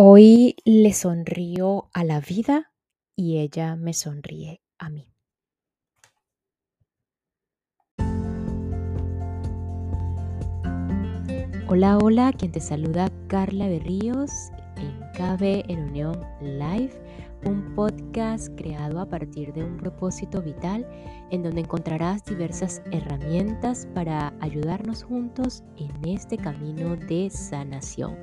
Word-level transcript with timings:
Hoy 0.00 0.54
le 0.64 0.92
sonrío 0.92 1.90
a 1.92 2.04
la 2.04 2.20
vida 2.20 2.70
y 3.16 3.38
ella 3.38 3.74
me 3.74 3.94
sonríe 3.94 4.62
a 4.78 4.90
mí. 4.90 5.12
Hola, 11.66 11.98
hola, 11.98 12.32
quien 12.32 12.52
te 12.52 12.60
saluda 12.60 13.10
Carla 13.26 13.66
Berríos 13.66 14.30
en 14.76 15.00
Cabe 15.14 15.64
en 15.66 15.88
Unión 15.88 16.16
Live, 16.42 16.92
un 17.44 17.74
podcast 17.74 18.54
creado 18.56 19.00
a 19.00 19.08
partir 19.08 19.52
de 19.52 19.64
un 19.64 19.78
propósito 19.78 20.40
vital 20.40 20.86
en 21.32 21.42
donde 21.42 21.62
encontrarás 21.62 22.24
diversas 22.24 22.82
herramientas 22.92 23.88
para 23.96 24.32
ayudarnos 24.38 25.02
juntos 25.02 25.64
en 25.76 25.90
este 26.08 26.36
camino 26.36 26.94
de 26.94 27.30
sanación 27.30 28.16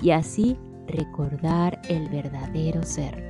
y 0.00 0.12
así 0.12 0.56
recordar 0.88 1.80
el 1.88 2.08
verdadero 2.08 2.82
ser. 2.82 3.28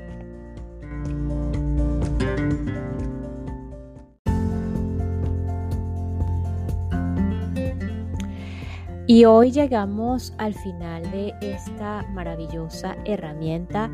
Y 9.11 9.25
hoy 9.25 9.51
llegamos 9.51 10.35
al 10.37 10.53
final 10.53 11.03
de 11.11 11.33
esta 11.41 12.07
maravillosa 12.13 12.95
herramienta 13.07 13.91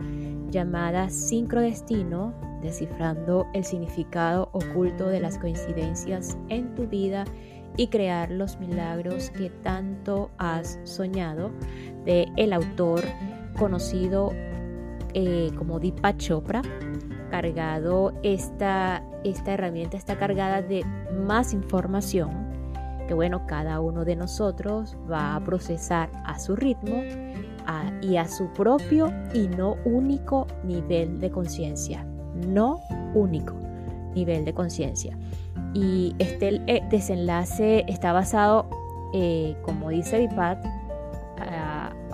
llamada 0.51 1.09
sincrodestino, 1.09 2.34
descifrando 2.61 3.47
el 3.55 3.65
significado 3.65 4.48
oculto 4.53 5.09
de 5.09 5.20
las 5.20 5.39
coincidencias 5.39 6.37
en 6.48 6.75
tu 6.75 6.89
vida 6.89 7.25
y 7.77 7.87
crear 7.89 8.31
los 8.33 8.59
milagros 8.59 9.31
que 9.31 9.51
tanto 9.51 10.31
has 10.39 10.81
soñado 10.83 11.53
de 12.05 12.27
el 12.37 12.53
autor 12.53 13.05
conocido 13.55 14.33
eh, 15.15 15.51
como 15.57 15.81
Deepak 15.81 16.19
Chopra. 16.19 16.62
Cargado 17.31 18.12
esta, 18.23 19.03
esta 19.25 19.55
herramienta 19.55 19.97
está 19.97 20.17
cargada 20.17 20.62
de 20.62 20.84
más 21.27 21.53
información 21.53 22.55
que 23.06 23.15
bueno, 23.15 23.47
cada 23.47 23.81
uno 23.81 24.05
de 24.05 24.17
nosotros 24.17 24.97
va 25.11 25.37
a 25.37 25.45
procesar 25.45 26.11
a 26.25 26.39
su 26.39 26.56
ritmo 26.56 27.03
y 28.03 28.17
a 28.17 28.28
su 28.28 28.48
propio 28.53 29.11
y 29.33 29.48
no 29.48 29.77
único 29.84 30.47
nivel 30.65 31.21
de 31.21 31.31
conciencia. 31.31 32.05
No 32.47 32.81
único 33.15 33.55
nivel 34.15 34.45
de 34.45 34.53
conciencia. 34.53 35.17
Y 35.73 36.15
este 36.19 36.61
eh, 36.67 36.83
desenlace 36.91 37.84
está 37.89 38.12
basado, 38.12 38.69
eh, 39.12 39.56
como 39.62 39.91
dice 39.91 40.19
Deepak, 40.19 40.59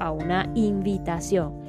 a 0.00 0.10
una 0.10 0.50
invitación 0.54 1.60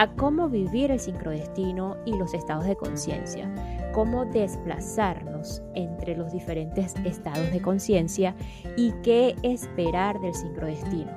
a 0.00 0.08
cómo 0.14 0.48
vivir 0.48 0.90
el 0.90 0.98
sincrodestino 0.98 1.98
y 2.06 2.16
los 2.16 2.32
estados 2.32 2.64
de 2.64 2.74
conciencia, 2.74 3.52
cómo 3.92 4.24
desplazarnos 4.24 5.62
entre 5.74 6.16
los 6.16 6.32
diferentes 6.32 6.94
estados 7.04 7.52
de 7.52 7.60
conciencia 7.60 8.34
y 8.78 8.92
qué 9.02 9.36
esperar 9.42 10.18
del 10.20 10.32
sincrodestino. 10.32 11.10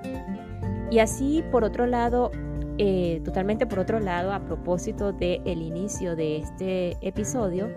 Y 0.91 0.99
así, 0.99 1.45
por 1.49 1.63
otro 1.63 1.85
lado, 1.85 2.31
eh, 2.77 3.21
totalmente 3.23 3.65
por 3.65 3.79
otro 3.79 4.01
lado, 4.01 4.33
a 4.33 4.41
propósito 4.41 5.13
del 5.13 5.61
inicio 5.61 6.17
de 6.17 6.39
este 6.39 6.97
episodio, 6.99 7.69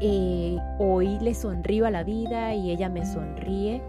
eh, 0.00 0.56
hoy 0.78 1.18
le 1.18 1.34
sonrío 1.34 1.84
a 1.84 1.90
la 1.90 2.04
vida 2.04 2.54
y 2.54 2.70
ella 2.70 2.88
me 2.88 3.04
sonríe 3.04 3.82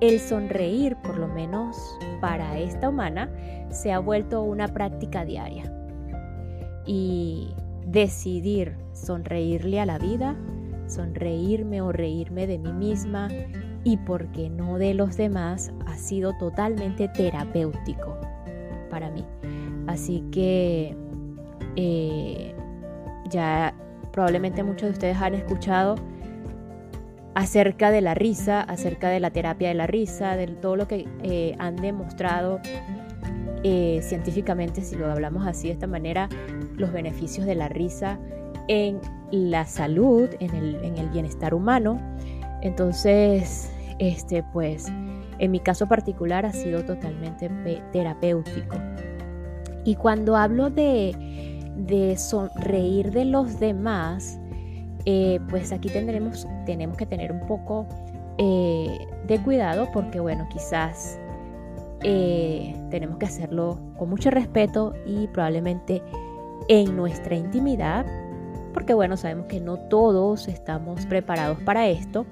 el 0.00 0.20
sonreír, 0.20 0.96
por 0.96 1.18
lo 1.18 1.28
menos 1.28 1.76
para 2.20 2.58
esta 2.58 2.88
humana, 2.88 3.30
se 3.70 3.92
ha 3.92 3.98
vuelto 3.98 4.42
una 4.42 4.68
práctica 4.68 5.24
diaria. 5.24 5.72
Y 6.86 7.54
decidir 7.86 8.76
sonreírle 8.92 9.80
a 9.80 9.86
la 9.86 9.98
vida, 9.98 10.36
sonreírme 10.86 11.80
o 11.82 11.92
reírme 11.92 12.46
de 12.46 12.58
mí 12.58 12.72
misma 12.72 13.28
y 13.84 13.96
por 13.98 14.30
qué 14.32 14.50
no 14.50 14.78
de 14.78 14.94
los 14.94 15.16
demás, 15.16 15.72
ha 15.86 15.96
sido 15.96 16.36
totalmente 16.38 17.08
terapéutico 17.08 18.16
para 18.90 19.10
mí. 19.10 19.24
Así 19.86 20.24
que 20.30 20.96
eh, 21.76 22.54
ya 23.30 23.74
probablemente 24.12 24.62
muchos 24.62 24.88
de 24.88 24.92
ustedes 24.92 25.16
han 25.18 25.34
escuchado 25.34 25.96
acerca 27.34 27.90
de 27.90 28.00
la 28.00 28.14
risa, 28.14 28.60
acerca 28.60 29.08
de 29.08 29.20
la 29.20 29.30
terapia 29.30 29.68
de 29.68 29.74
la 29.74 29.86
risa, 29.86 30.36
de 30.36 30.46
todo 30.48 30.76
lo 30.76 30.88
que 30.88 31.06
eh, 31.22 31.54
han 31.58 31.76
demostrado 31.76 32.60
eh, 33.64 34.00
científicamente, 34.02 34.82
si 34.82 34.96
lo 34.96 35.10
hablamos 35.10 35.46
así 35.46 35.68
de 35.68 35.74
esta 35.74 35.86
manera, 35.86 36.28
los 36.76 36.92
beneficios 36.92 37.46
de 37.46 37.54
la 37.54 37.68
risa 37.68 38.18
en 38.68 39.00
la 39.30 39.66
salud, 39.66 40.28
en 40.40 40.54
el, 40.54 41.08
bienestar 41.10 41.54
humano. 41.54 42.00
Entonces, 42.62 43.70
este, 43.98 44.44
pues, 44.52 44.86
en 45.38 45.50
mi 45.50 45.60
caso 45.60 45.86
particular 45.86 46.46
ha 46.46 46.52
sido 46.52 46.84
totalmente 46.84 47.50
terapéutico. 47.92 48.76
Y 49.84 49.96
cuando 49.96 50.36
hablo 50.36 50.70
de, 50.70 51.16
de 51.76 52.16
sonreír 52.16 53.10
de 53.10 53.24
los 53.24 53.58
demás, 53.58 54.37
eh, 55.10 55.40
pues 55.48 55.72
aquí 55.72 55.88
tendremos, 55.88 56.46
tenemos 56.66 56.98
que 56.98 57.06
tener 57.06 57.32
un 57.32 57.40
poco 57.46 57.86
eh, 58.36 59.06
de 59.26 59.38
cuidado 59.38 59.88
porque, 59.90 60.20
bueno, 60.20 60.46
quizás 60.50 61.18
eh, 62.02 62.76
tenemos 62.90 63.16
que 63.16 63.24
hacerlo 63.24 63.78
con 63.96 64.10
mucho 64.10 64.30
respeto 64.30 64.92
y 65.06 65.26
probablemente 65.28 66.02
en 66.68 66.94
nuestra 66.94 67.36
intimidad, 67.36 68.04
porque, 68.74 68.92
bueno, 68.92 69.16
sabemos 69.16 69.46
que 69.46 69.60
no 69.60 69.78
todos 69.78 70.46
estamos 70.46 71.06
preparados 71.06 71.58
para 71.62 71.88
esto. 71.88 72.26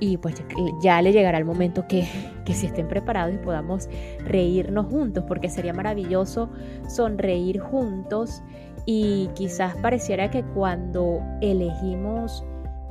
Y 0.00 0.16
pues 0.16 0.42
ya 0.80 1.02
le 1.02 1.12
llegará 1.12 1.36
el 1.36 1.44
momento 1.44 1.86
que, 1.86 2.08
que 2.46 2.54
si 2.54 2.66
estén 2.66 2.88
preparados 2.88 3.34
y 3.34 3.38
podamos 3.38 3.90
reírnos 4.24 4.86
juntos, 4.86 5.24
porque 5.28 5.50
sería 5.50 5.74
maravilloso 5.74 6.48
sonreír 6.88 7.60
juntos 7.60 8.42
y 8.86 9.28
quizás 9.34 9.76
pareciera 9.76 10.30
que 10.30 10.44
cuando 10.44 11.20
elegimos 11.40 12.44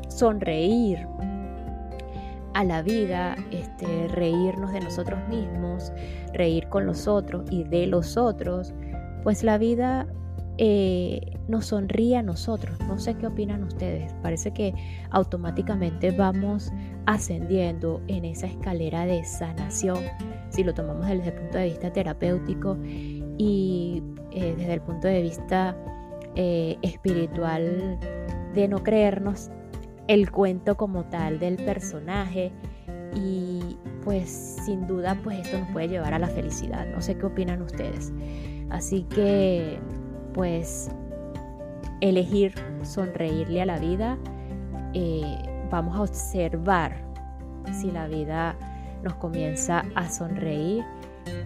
sonreír 0.10 1.08
a 2.54 2.64
la 2.64 2.82
vida, 2.82 3.36
este, 3.52 4.08
reírnos 4.10 4.72
de 4.72 4.82
nosotros 4.82 5.20
mismos, 5.30 5.92
reír 6.34 6.68
con 6.70 6.86
los 6.86 7.08
otros 7.08 7.50
y 7.50 7.64
de 7.64 7.88
los 7.88 8.18
otros, 8.18 8.74
pues 9.24 9.44
la 9.44 9.58
vida 9.58 10.08
eh, 10.58 11.38
nos 11.50 11.68
sonríe 11.68 12.16
a 12.18 12.22
nosotros. 12.22 12.80
No 12.88 12.98
sé 12.98 13.16
qué 13.16 13.28
opinan 13.28 13.64
ustedes. 13.64 14.14
Parece 14.22 14.52
que 14.52 14.74
automáticamente 15.10 16.12
vamos 16.12 16.72
ascendiendo 17.06 18.02
en 18.08 18.24
esa 18.24 18.48
escalera 18.48 19.06
de 19.06 19.24
sanación, 19.26 20.00
si 20.50 20.64
lo 20.64 20.74
tomamos 20.74 21.08
desde 21.08 21.28
el 21.28 21.34
punto 21.34 21.58
de 21.58 21.66
vista 21.66 21.92
terapéutico 21.92 22.78
y 23.38 24.04
eh, 24.32 24.56
desde 24.58 24.74
el 24.74 24.82
punto 24.82 25.08
de 25.08 25.22
vista 25.22 25.76
eh, 26.36 26.78
espiritual 26.82 28.00
de 28.54 28.68
no 28.68 28.84
creernos 28.84 29.50
el 30.08 30.32
cuento 30.32 30.76
como 30.78 31.06
tal 31.06 31.40
del 31.40 31.56
personaje 31.58 32.52
y 33.16 33.78
pues 34.04 34.30
sin 34.66 34.86
duda 34.88 35.20
pues 35.24 35.40
esto 35.40 35.60
nos 35.60 35.70
puede 35.72 35.88
llevar 35.88 36.14
a 36.14 36.20
la 36.20 36.28
felicidad. 36.28 36.86
No 36.88 37.02
sé 37.02 37.18
qué 37.18 37.26
opinan 37.26 37.62
ustedes. 37.62 38.14
Así 38.70 39.04
que 39.04 39.80
pues 40.34 40.90
elegir 42.02 42.54
sonreírle 42.84 43.62
a 43.62 43.66
la 43.66 43.80
vida, 43.80 44.18
eh, 44.94 45.38
vamos 45.72 45.98
a 45.98 46.02
observar 46.02 46.96
si 47.72 47.92
la 47.92 48.08
vida 48.08 48.56
nos 49.04 49.16
comienza 49.16 49.86
a 49.96 50.10
sonreír 50.10 50.84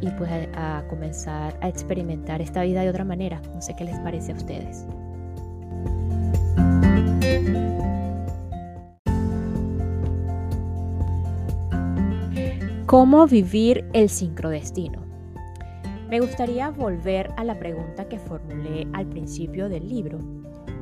y 0.01 0.09
pues 0.11 0.31
a, 0.55 0.83
comenzar 0.89 1.57
a 1.61 1.67
experimentar 1.67 2.41
esta 2.41 2.63
vida 2.63 2.81
de 2.81 2.89
otra 2.89 3.05
manera. 3.05 3.41
No 3.53 3.61
sé 3.61 3.75
qué 3.75 3.83
les 3.83 3.99
parece 3.99 4.31
a 4.31 4.35
ustedes. 4.35 4.85
¿Cómo 12.85 13.27
vivir 13.27 13.85
el 13.93 14.09
sincrodestino? 14.09 15.05
Me 16.09 16.19
gustaría 16.19 16.71
volver 16.71 17.29
a 17.37 17.43
la 17.43 17.59
pregunta 17.59 18.09
que 18.09 18.17
formulé 18.17 18.87
al 18.93 19.05
principio 19.05 19.69
del 19.69 19.87
libro. 19.87 20.17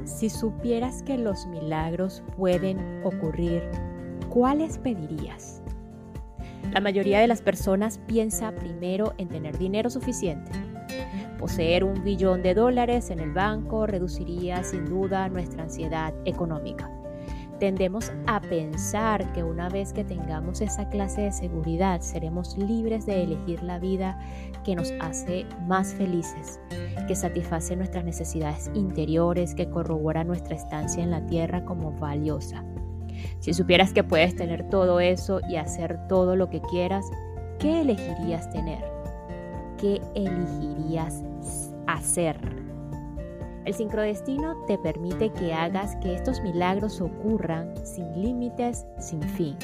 Si 0.05 0.29
supieras 0.29 1.03
que 1.03 1.17
los 1.17 1.45
milagros 1.47 2.23
pueden 2.37 2.79
ocurrir, 3.03 3.61
¿cuáles 4.29 4.77
pedirías? 4.77 5.61
La 6.71 6.81
mayoría 6.81 7.19
de 7.19 7.27
las 7.27 7.41
personas 7.41 7.99
piensa 8.07 8.51
primero 8.51 9.13
en 9.17 9.29
tener 9.29 9.57
dinero 9.57 9.89
suficiente. 9.89 10.51
Poseer 11.39 11.83
un 11.83 12.03
billón 12.03 12.41
de 12.41 12.53
dólares 12.53 13.09
en 13.09 13.19
el 13.19 13.31
banco 13.31 13.87
reduciría 13.87 14.63
sin 14.63 14.85
duda 14.85 15.29
nuestra 15.29 15.63
ansiedad 15.63 16.13
económica. 16.25 16.91
Tendemos 17.59 18.11
a 18.27 18.39
pensar 18.39 19.31
que 19.33 19.43
una 19.43 19.67
vez 19.69 19.91
que 19.91 20.03
tengamos 20.03 20.61
esa 20.61 20.89
clase 20.89 21.21
de 21.21 21.31
seguridad, 21.31 22.01
seremos 22.01 22.55
libres 22.55 23.07
de 23.07 23.23
elegir 23.23 23.63
la 23.63 23.79
vida 23.79 24.19
que 24.63 24.75
nos 24.75 24.93
hace 24.99 25.47
más 25.65 25.95
felices, 25.95 26.59
que 27.07 27.15
satisface 27.15 27.75
nuestras 27.75 28.03
necesidades 28.03 28.69
interiores, 28.75 29.55
que 29.55 29.69
corrobora 29.69 30.23
nuestra 30.23 30.55
estancia 30.55 31.03
en 31.03 31.09
la 31.09 31.25
tierra 31.25 31.65
como 31.65 31.91
valiosa. 31.93 32.63
Si 33.39 33.53
supieras 33.53 33.93
que 33.93 34.03
puedes 34.03 34.35
tener 34.35 34.69
todo 34.69 34.99
eso 34.99 35.39
y 35.49 35.55
hacer 35.55 36.07
todo 36.07 36.35
lo 36.35 36.49
que 36.49 36.61
quieras, 36.61 37.05
¿qué 37.59 37.81
elegirías 37.81 38.49
tener? 38.49 38.83
¿Qué 39.77 40.01
elegirías 40.15 41.23
hacer? 41.87 42.37
El 43.67 43.73
sincrodestino 43.73 44.55
te 44.65 44.77
permite 44.77 45.29
que 45.29 45.53
hagas 45.53 45.97
que 45.97 46.15
estos 46.15 46.39
milagros 46.41 47.01
ocurran 47.01 47.73
sin 47.85 48.23
límites, 48.23 48.85
sin 48.97 49.21
fin, 49.21 49.57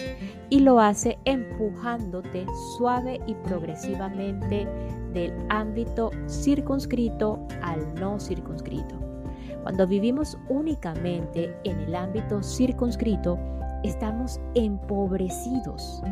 y 0.49 0.59
lo 0.59 0.81
hace 0.81 1.17
empujándote 1.23 2.45
suave 2.77 3.21
y 3.27 3.33
progresivamente 3.35 4.67
del 5.13 5.33
ámbito 5.47 6.11
circunscrito 6.27 7.47
al 7.61 7.95
no 7.95 8.19
circunscrito. 8.19 9.12
Cuando 9.63 9.87
vivimos 9.87 10.37
únicamente 10.49 11.55
en 11.63 11.79
el 11.79 11.95
ámbito 11.95 12.43
circunscrito, 12.43 13.39
estamos 13.83 14.39
empobrecidos. 14.55 16.03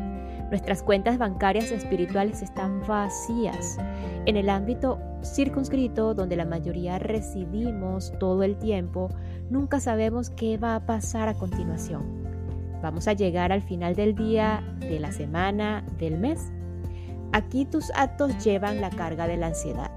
Nuestras 0.50 0.82
cuentas 0.82 1.18
bancarias 1.18 1.72
espirituales 1.72 2.42
están 2.42 2.82
vacías. 2.88 3.78
En 4.26 4.38
el 4.38 4.50
ámbito 4.50 5.00
circunscrito, 5.22 6.14
donde 6.14 6.38
la 6.38 6.46
mayoría 6.46 6.98
residimos 6.98 8.14
todo 8.20 8.44
el 8.44 8.58
tiempo, 8.58 9.10
nunca 9.50 9.82
sabemos 9.82 10.30
qué 10.30 10.58
va 10.58 10.76
a 10.76 10.86
pasar 10.86 11.28
a 11.28 11.34
continuación. 11.34 12.04
Vamos 12.82 13.08
a 13.10 13.14
llegar 13.14 13.52
al 13.52 13.62
final 13.62 13.96
del 13.96 14.16
día, 14.16 14.64
de 14.80 15.00
la 15.00 15.12
semana, 15.12 15.86
del 15.98 16.18
mes. 16.18 16.52
Aquí 17.34 17.66
tus 17.66 17.92
actos 17.96 18.44
llevan 18.44 18.82
la 18.82 18.90
carga 18.90 19.28
de 19.28 19.38
la 19.38 19.48
ansiedad. 19.48 19.92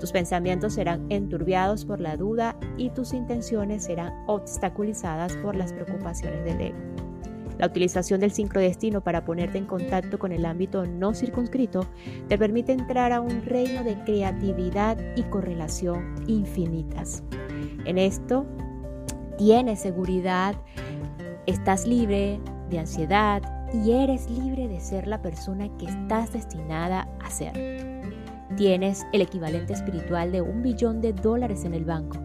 Tus 0.00 0.12
pensamientos 0.12 0.72
serán 0.72 1.06
enturbiados 1.10 1.84
por 1.84 2.00
la 2.00 2.16
duda 2.16 2.56
y 2.78 2.88
tus 2.90 3.12
intenciones 3.12 3.84
serán 3.84 4.14
obstaculizadas 4.26 5.36
por 5.36 5.54
las 5.54 5.74
preocupaciones 5.74 6.42
del 6.44 6.60
ego. 6.60 6.78
La 7.58 7.66
utilización 7.66 8.20
del 8.20 8.32
sincrodestino 8.32 9.02
para 9.02 9.26
ponerte 9.26 9.58
en 9.58 9.66
contacto 9.66 10.18
con 10.18 10.32
el 10.32 10.46
ámbito 10.46 10.86
no 10.86 11.12
circunscrito 11.12 11.86
te 12.26 12.38
permite 12.38 12.72
entrar 12.72 13.12
a 13.12 13.20
un 13.20 13.44
reino 13.44 13.84
de 13.84 14.02
creatividad 14.04 14.96
y 15.14 15.24
correlación 15.24 16.14
infinitas. 16.26 17.22
En 17.84 17.98
esto 17.98 18.46
tienes 19.36 19.80
seguridad, 19.80 20.54
estás 21.44 21.86
libre 21.86 22.40
de 22.70 22.78
ansiedad 22.78 23.42
y 23.74 23.92
eres 23.92 24.30
libre 24.30 24.66
de 24.66 24.80
ser 24.80 25.06
la 25.06 25.20
persona 25.20 25.68
que 25.76 25.84
estás 25.84 26.32
destinada 26.32 27.06
a 27.22 27.28
ser. 27.28 27.89
Tienes 28.60 29.06
el 29.14 29.22
equivalente 29.22 29.72
espiritual 29.72 30.32
de 30.32 30.42
un 30.42 30.62
billón 30.62 31.00
de 31.00 31.14
dólares 31.14 31.64
en 31.64 31.72
el 31.72 31.86
banco. 31.86 32.18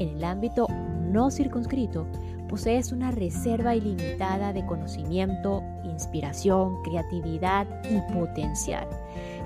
En 0.00 0.16
el 0.16 0.24
ámbito 0.24 0.66
no 0.68 1.30
circunscrito, 1.30 2.08
posees 2.48 2.90
una 2.90 3.12
reserva 3.12 3.76
ilimitada 3.76 4.52
de 4.52 4.66
conocimiento, 4.66 5.62
inspiración, 5.84 6.82
creatividad 6.82 7.68
y 7.88 8.00
potencial. 8.12 8.88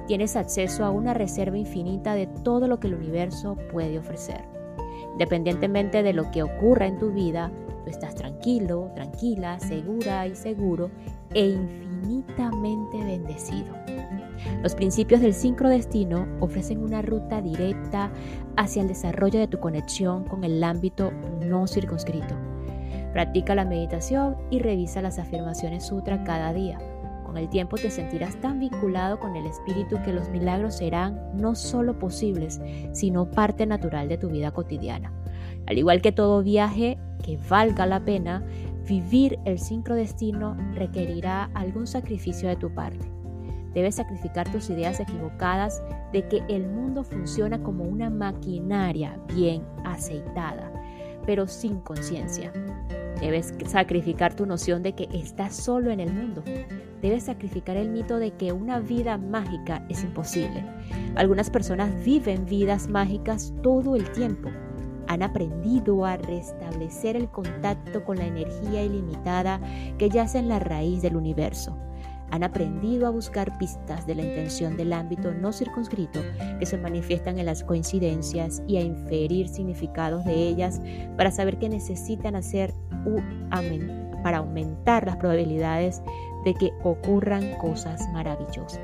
Tienes 0.07 0.35
acceso 0.35 0.87
a 0.87 0.91
una 0.91 1.13
reserva 1.13 1.59
infinita 1.59 2.15
de 2.15 2.27
todo 2.27 2.69
lo 2.69 2.81
que 2.81 2.87
el 2.87 2.95
universo 2.95 3.59
puede 3.71 3.99
ofrecer. 3.99 4.41
Independientemente 5.13 6.03
de 6.03 6.15
lo 6.15 6.31
que 6.31 6.43
ocurra 6.43 6.87
en 6.87 6.99
tu 6.99 7.13
vida, 7.13 7.51
tú 7.85 7.91
estás 7.91 8.15
tranquilo, 8.15 8.91
tranquila, 8.95 9.61
segura 9.61 10.27
y 10.27 10.35
seguro 10.35 10.91
e 11.35 11.49
infinitamente 11.49 12.97
bendecido. 12.97 13.75
Los 14.63 14.75
principios 14.75 15.21
del 15.21 15.35
sincrodestino 15.35 16.27
ofrecen 16.41 16.83
una 16.83 17.03
ruta 17.03 17.41
directa 17.41 18.11
hacia 18.57 18.83
el 18.83 18.89
desarrollo 18.89 19.39
de 19.39 19.49
tu 19.49 19.61
conexión 19.61 20.25
con 20.25 20.45
el 20.45 20.63
ámbito 20.63 21.13
no 21.45 21.67
circunscrito 21.67 22.35
Practica 23.15 23.55
la 23.55 23.65
meditación 23.65 24.37
y 24.51 24.59
revisa 24.59 25.01
las 25.01 25.21
afirmaciones 25.21 25.87
sutra 25.87 26.25
cada 26.25 26.53
día. 26.53 26.81
Con 27.25 27.39
el 27.39 27.49
tiempo 27.49 27.77
te 27.77 27.89
sentirás 27.89 28.35
tan 28.41 28.59
vinculado 28.59 29.21
con 29.21 29.37
el 29.37 29.47
espíritu 29.47 30.03
que 30.05 30.13
los 30.13 30.29
milagros 30.31 30.79
serán 30.79 31.21
no 31.33 31.55
solo 31.55 31.97
posibles, 31.97 32.61
sino 32.93 33.31
parte 33.31 33.67
natural 33.67 34.09
de 34.09 34.19
tu 34.19 34.31
vida 34.31 34.51
cotidiana. 34.51 35.13
Al 35.67 35.79
igual 35.79 36.03
que 36.03 36.11
todo 36.11 36.43
viaje 36.43 36.99
que 37.23 37.39
valga 37.49 37.87
la 37.87 38.05
pena, 38.05 38.45
vivir 38.85 39.39
el 39.45 39.61
sincrodestino 39.61 40.57
requerirá 40.75 41.51
algún 41.55 41.87
sacrificio 41.87 42.49
de 42.49 42.57
tu 42.57 42.75
parte. 42.75 43.09
Debes 43.75 43.97
sacrificar 43.97 44.51
tus 44.51 44.71
ideas 44.71 45.01
equivocadas 45.01 45.83
de 46.13 46.27
que 46.29 46.43
el 46.49 46.69
mundo 46.69 47.03
funciona 47.03 47.61
como 47.61 47.85
una 47.85 48.09
maquinaria 48.09 49.19
bien 49.35 49.65
aceitada, 49.85 50.73
pero 51.27 51.49
sin 51.49 51.81
conciencia. 51.81 52.53
Debes 53.21 53.53
sacrificar 53.67 54.35
tu 54.35 54.47
noción 54.47 54.83
de 54.83 54.93
que 54.95 55.09
estás 55.13 55.57
solo 55.57 55.91
en 55.91 55.99
el 55.99 56.13
mundo. 56.13 56.45
Debes 57.03 57.25
sacrificar 57.25 57.77
el 57.77 57.91
mito 57.91 58.19
de 58.19 58.31
que 58.33 58.53
una 58.53 58.79
vida 58.79 59.19
mágica 59.19 59.85
es 59.89 60.05
imposible. 60.05 60.65
Algunas 61.17 61.51
personas 61.51 61.93
viven 62.05 62.47
vidas 62.47 62.89
mágicas 62.89 63.53
todo 63.63 63.97
el 63.97 64.09
tiempo. 64.13 64.51
Han 65.09 65.23
aprendido 65.23 66.05
a 66.05 66.17
restablecer 66.17 67.17
el 67.17 67.29
contacto 67.29 68.05
con 68.05 68.19
la 68.19 68.27
energía 68.27 68.85
ilimitada 68.85 69.61
que 69.99 70.09
yace 70.09 70.39
en 70.39 70.49
la 70.49 70.61
raíz 70.61 71.03
del 71.03 71.17
universo 71.17 71.77
han 72.31 72.43
aprendido 72.43 73.07
a 73.07 73.11
buscar 73.11 73.57
pistas 73.59 74.07
de 74.07 74.15
la 74.15 74.23
intención 74.23 74.77
del 74.77 74.93
ámbito 74.93 75.33
no 75.33 75.53
circunscrito 75.53 76.21
que 76.59 76.67
se 76.67 76.79
manifiestan 76.79 77.39
en 77.39 77.47
las 77.47 77.63
coincidencias 77.63 78.63
y 78.67 78.77
a 78.77 78.83
inferir 78.83 79.49
significados 79.49 80.25
de 80.25 80.35
ellas 80.35 80.81
para 81.17 81.31
saber 81.31 81.59
qué 81.59 81.69
necesitan 81.69 82.37
hacer 82.37 82.75
para 84.23 84.39
aumentar 84.39 85.07
las 85.07 85.17
probabilidades 85.17 86.03
de 86.45 86.55
que 86.55 86.73
ocurran 86.83 87.57
cosas 87.59 88.01
maravillosas. 88.13 88.81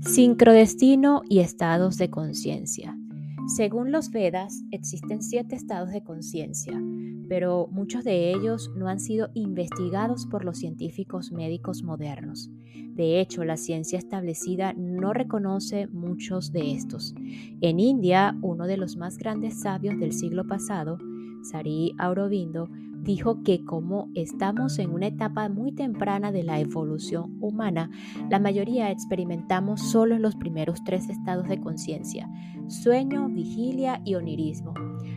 Sincrodestino 0.00 1.22
y 1.28 1.40
estados 1.40 1.96
de 1.96 2.08
conciencia. 2.08 2.96
Según 3.46 3.92
los 3.92 4.10
Vedas, 4.10 4.64
existen 4.70 5.22
siete 5.22 5.54
estados 5.54 5.90
de 5.90 6.02
conciencia, 6.02 6.80
pero 7.28 7.68
muchos 7.70 8.02
de 8.02 8.30
ellos 8.32 8.70
no 8.74 8.88
han 8.88 8.98
sido 8.98 9.28
investigados 9.34 10.26
por 10.26 10.46
los 10.46 10.58
científicos 10.58 11.30
médicos 11.30 11.82
modernos. 11.82 12.50
De 12.94 13.20
hecho, 13.20 13.44
la 13.44 13.58
ciencia 13.58 13.98
establecida 13.98 14.72
no 14.72 15.12
reconoce 15.12 15.88
muchos 15.88 16.52
de 16.52 16.72
estos. 16.72 17.14
En 17.60 17.80
India, 17.80 18.34
uno 18.40 18.66
de 18.66 18.78
los 18.78 18.96
más 18.96 19.18
grandes 19.18 19.60
sabios 19.60 19.98
del 20.00 20.14
siglo 20.14 20.46
pasado, 20.46 20.98
Sari 21.42 21.94
Aurobindo, 21.98 22.70
dijo 23.04 23.42
que 23.42 23.64
como 23.64 24.08
estamos 24.14 24.78
en 24.78 24.90
una 24.90 25.08
etapa 25.08 25.48
muy 25.48 25.72
temprana 25.72 26.32
de 26.32 26.42
la 26.42 26.58
evolución 26.58 27.36
humana, 27.40 27.90
la 28.30 28.40
mayoría 28.40 28.90
experimentamos 28.90 29.82
solo 29.82 30.18
los 30.18 30.34
primeros 30.34 30.82
tres 30.84 31.10
estados 31.10 31.46
de 31.46 31.60
conciencia, 31.60 32.28
sueño, 32.66 33.28
vigilia 33.28 34.00
y 34.04 34.14
onirismo. 34.14 34.72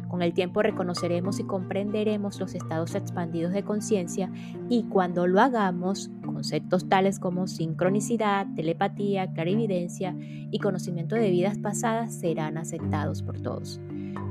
Con 0.09 0.21
el 0.21 0.33
tiempo 0.33 0.61
reconoceremos 0.61 1.39
y 1.39 1.43
comprenderemos 1.43 2.39
los 2.39 2.55
estados 2.55 2.93
expandidos 2.93 3.53
de 3.53 3.63
conciencia 3.63 4.31
y 4.69 4.83
cuando 4.83 5.25
lo 5.25 5.41
hagamos, 5.41 6.11
conceptos 6.25 6.87
tales 6.87 7.19
como 7.19 7.47
sincronicidad, 7.47 8.47
telepatía, 8.55 9.31
clarividencia 9.33 10.15
y 10.19 10.59
conocimiento 10.59 11.15
de 11.15 11.31
vidas 11.31 11.57
pasadas 11.57 12.13
serán 12.19 12.57
aceptados 12.57 13.23
por 13.23 13.41
todos. 13.41 13.79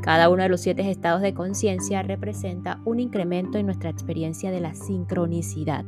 Cada 0.03 0.29
uno 0.29 0.43
de 0.43 0.49
los 0.49 0.61
siete 0.61 0.89
estados 0.91 1.23
de 1.23 1.35
conciencia 1.35 2.03
representa 2.03 2.81
un 2.85 3.01
incremento 3.01 3.59
en 3.59 3.67
nuestra 3.67 3.91
experiencia 3.91 4.51
de 4.51 4.61
la 4.61 4.75
sincronicidad. 4.75 5.85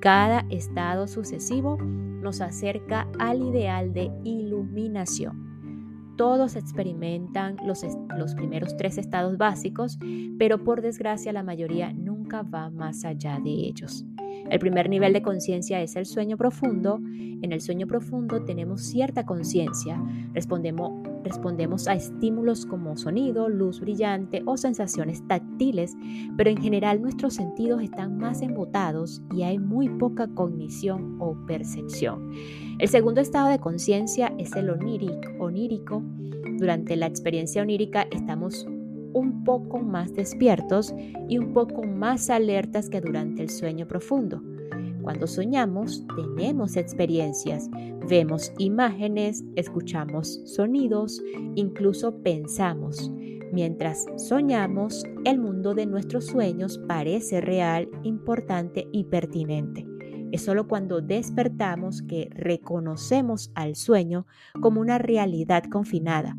Cada 0.00 0.46
estado 0.50 1.06
sucesivo 1.06 1.78
nos 1.78 2.40
acerca 2.40 3.08
al 3.18 3.42
ideal 3.42 3.92
de 3.92 4.10
iluminación. 4.24 5.44
Todos 6.16 6.56
experimentan 6.56 7.56
los, 7.64 7.84
los, 8.16 8.34
primeros 8.34 8.76
tres 8.76 8.98
estados 8.98 9.36
básicos, 9.36 9.98
pero 10.38 10.62
por 10.62 10.80
desgracia 10.80 11.32
la 11.32 11.42
mayoría 11.42 11.92
nunca 11.92 12.42
va 12.42 12.70
más 12.70 13.04
allá 13.04 13.40
de 13.42 13.50
ellos. 13.50 14.04
El 14.50 14.58
primer 14.58 14.88
nivel 14.88 15.12
de 15.12 15.22
conciencia 15.22 15.80
es 15.80 15.96
el 15.96 16.06
sueño 16.06 16.36
profundo. 16.36 17.00
En 17.42 17.52
el 17.52 17.60
sueño 17.60 17.86
profundo 17.86 18.44
tenemos 18.44 18.82
cierta 18.82 19.26
conciencia, 19.26 20.00
respondemos 20.32 20.92
respondemos 21.24 21.88
a 21.88 21.94
estímulos 21.94 22.66
como 22.66 22.96
sonido, 22.96 23.48
luz 23.48 23.80
brillante 23.80 24.42
o 24.46 24.56
sensaciones 24.56 25.26
táctiles, 25.26 25.96
pero 26.36 26.50
en 26.50 26.58
general 26.58 27.02
nuestros 27.02 27.34
sentidos 27.34 27.82
están 27.82 28.18
más 28.18 28.42
embotados 28.42 29.22
y 29.34 29.42
hay 29.42 29.58
muy 29.58 29.88
poca 29.88 30.28
cognición 30.28 31.16
o 31.20 31.34
percepción. 31.46 32.30
El 32.78 32.88
segundo 32.88 33.20
estado 33.20 33.48
de 33.48 33.58
conciencia 33.58 34.32
es 34.38 34.54
el 34.54 34.70
onírico. 34.70 36.02
Durante 36.58 36.96
la 36.96 37.06
experiencia 37.06 37.62
onírica 37.62 38.06
estamos 38.10 38.66
un 39.14 39.44
poco 39.44 39.78
más 39.78 40.12
despiertos 40.12 40.94
y 41.28 41.38
un 41.38 41.52
poco 41.52 41.84
más 41.84 42.30
alertas 42.30 42.90
que 42.90 43.00
durante 43.00 43.42
el 43.42 43.48
sueño 43.48 43.86
profundo. 43.86 44.42
Cuando 45.04 45.26
soñamos, 45.26 46.06
tenemos 46.16 46.76
experiencias, 46.76 47.68
vemos 48.08 48.52
imágenes, 48.56 49.44
escuchamos 49.54 50.40
sonidos, 50.46 51.22
incluso 51.56 52.22
pensamos. 52.22 53.12
Mientras 53.52 54.06
soñamos, 54.16 55.04
el 55.26 55.38
mundo 55.38 55.74
de 55.74 55.84
nuestros 55.84 56.24
sueños 56.24 56.80
parece 56.88 57.42
real, 57.42 57.90
importante 58.02 58.88
y 58.92 59.04
pertinente. 59.04 59.86
Es 60.32 60.42
solo 60.42 60.66
cuando 60.68 61.02
despertamos 61.02 62.00
que 62.00 62.30
reconocemos 62.32 63.52
al 63.54 63.76
sueño 63.76 64.26
como 64.62 64.80
una 64.80 64.96
realidad 64.96 65.64
confinada, 65.64 66.34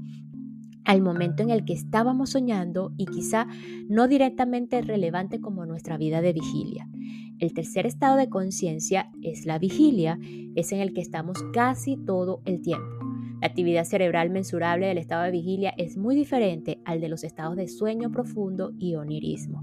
al 0.86 1.04
momento 1.04 1.44
en 1.44 1.52
el 1.52 1.66
que 1.66 1.74
estábamos 1.74 2.32
soñando 2.32 2.94
y 2.98 3.06
quizá 3.06 3.46
no 3.88 4.08
directamente 4.08 4.82
relevante 4.82 5.40
como 5.40 5.68
nuestra 5.68 5.98
vida 5.98 6.22
de 6.22 6.34
vigilia. 6.34 6.90
El 7.40 7.54
tercer 7.54 7.86
estado 7.86 8.16
de 8.18 8.30
conciencia 8.30 9.12
es 9.22 9.46
la 9.46 9.60
vigilia, 9.60 10.20
es 10.56 10.72
en 10.72 10.80
el 10.80 10.94
que 10.94 11.02
estamos 11.02 11.44
casi 11.54 11.98
todo 11.98 12.42
el 12.46 12.62
tiempo. 12.62 13.15
La 13.42 13.48
actividad 13.48 13.84
cerebral 13.84 14.30
mensurable 14.30 14.88
del 14.88 14.98
estado 14.98 15.24
de 15.24 15.32
vigilia 15.32 15.74
es 15.78 15.98
muy 15.98 16.16
diferente 16.16 16.82
al 16.86 17.02
de 17.02 17.10
los 17.10 17.24
estados 17.24 17.56
de 17.56 17.68
sueño 17.68 18.12
profundo 18.12 18.72
y 18.80 18.96
onirismo. 18.96 19.60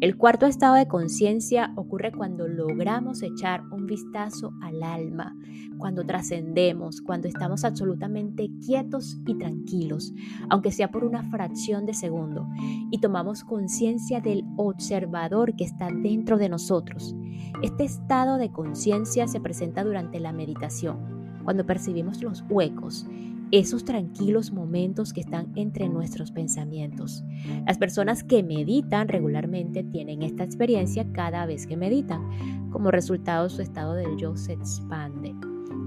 El 0.00 0.16
cuarto 0.16 0.46
estado 0.46 0.74
de 0.74 0.88
conciencia 0.88 1.72
ocurre 1.76 2.10
cuando 2.10 2.48
logramos 2.48 3.22
echar 3.22 3.62
un 3.70 3.86
vistazo 3.86 4.52
al 4.60 4.82
alma, 4.82 5.36
cuando 5.78 6.04
trascendemos, 6.04 7.00
cuando 7.00 7.28
estamos 7.28 7.64
absolutamente 7.64 8.48
quietos 8.64 9.18
y 9.26 9.36
tranquilos, 9.38 10.12
aunque 10.50 10.72
sea 10.72 10.90
por 10.90 11.04
una 11.04 11.22
fracción 11.30 11.86
de 11.86 11.94
segundo, 11.94 12.48
y 12.90 12.98
tomamos 12.98 13.44
conciencia 13.44 14.20
del 14.20 14.44
observador 14.56 15.54
que 15.54 15.64
está 15.64 15.88
dentro 15.90 16.38
de 16.38 16.48
nosotros. 16.48 17.14
Este 17.62 17.84
estado 17.84 18.38
de 18.38 18.50
conciencia 18.50 19.28
se 19.28 19.40
presenta 19.40 19.84
durante 19.84 20.18
la 20.18 20.32
meditación 20.32 21.11
cuando 21.44 21.66
percibimos 21.66 22.22
los 22.22 22.44
huecos, 22.48 23.06
esos 23.52 23.84
tranquilos 23.84 24.50
momentos 24.50 25.12
que 25.12 25.20
están 25.20 25.52
entre 25.56 25.88
nuestros 25.88 26.32
pensamientos. 26.32 27.22
Las 27.66 27.76
personas 27.76 28.24
que 28.24 28.42
meditan 28.42 29.08
regularmente 29.08 29.84
tienen 29.84 30.22
esta 30.22 30.42
experiencia 30.42 31.06
cada 31.12 31.44
vez 31.44 31.66
que 31.66 31.76
meditan. 31.76 32.70
Como 32.70 32.90
resultado, 32.90 33.50
su 33.50 33.60
estado 33.60 33.92
del 33.92 34.16
yo 34.16 34.36
se 34.36 34.54
expande. 34.54 35.34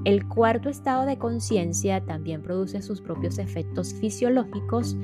El 0.05 0.27
cuarto 0.27 0.69
estado 0.69 1.07
de 1.07 1.17
conciencia 1.17 2.05
también 2.05 2.43
produce 2.43 2.83
sus 2.83 3.01
propios 3.01 3.39
efectos 3.39 3.95
fisiológicos. 3.95 4.95